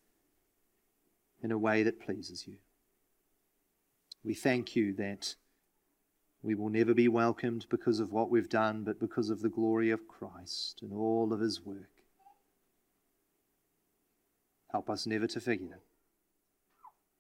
in 1.42 1.52
a 1.52 1.58
way 1.58 1.84
that 1.84 2.02
pleases 2.02 2.48
you. 2.48 2.56
We 4.24 4.34
thank 4.34 4.76
you 4.76 4.94
that 4.94 5.36
we 6.42 6.56
will 6.56 6.70
never 6.70 6.94
be 6.94 7.08
welcomed 7.08 7.66
because 7.70 8.00
of 8.00 8.12
what 8.12 8.30
we've 8.30 8.50
done, 8.50 8.84
but 8.84 9.00
because 9.00 9.30
of 9.30 9.42
the 9.42 9.50
glory 9.50 9.92
of 9.92 10.08
Christ 10.08 10.80
and 10.82 10.94
all 10.94 11.34
of 11.34 11.40
his 11.40 11.62
work. 11.66 11.90
Help 14.72 14.90
us 14.90 15.06
never 15.06 15.28
to 15.28 15.40
forget 15.40 15.70
it. 15.72 15.84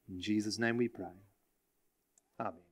In 0.09 0.21
Jesus' 0.21 0.59
name 0.59 0.77
we 0.77 0.87
pray. 0.87 1.05
Amen. 2.39 2.68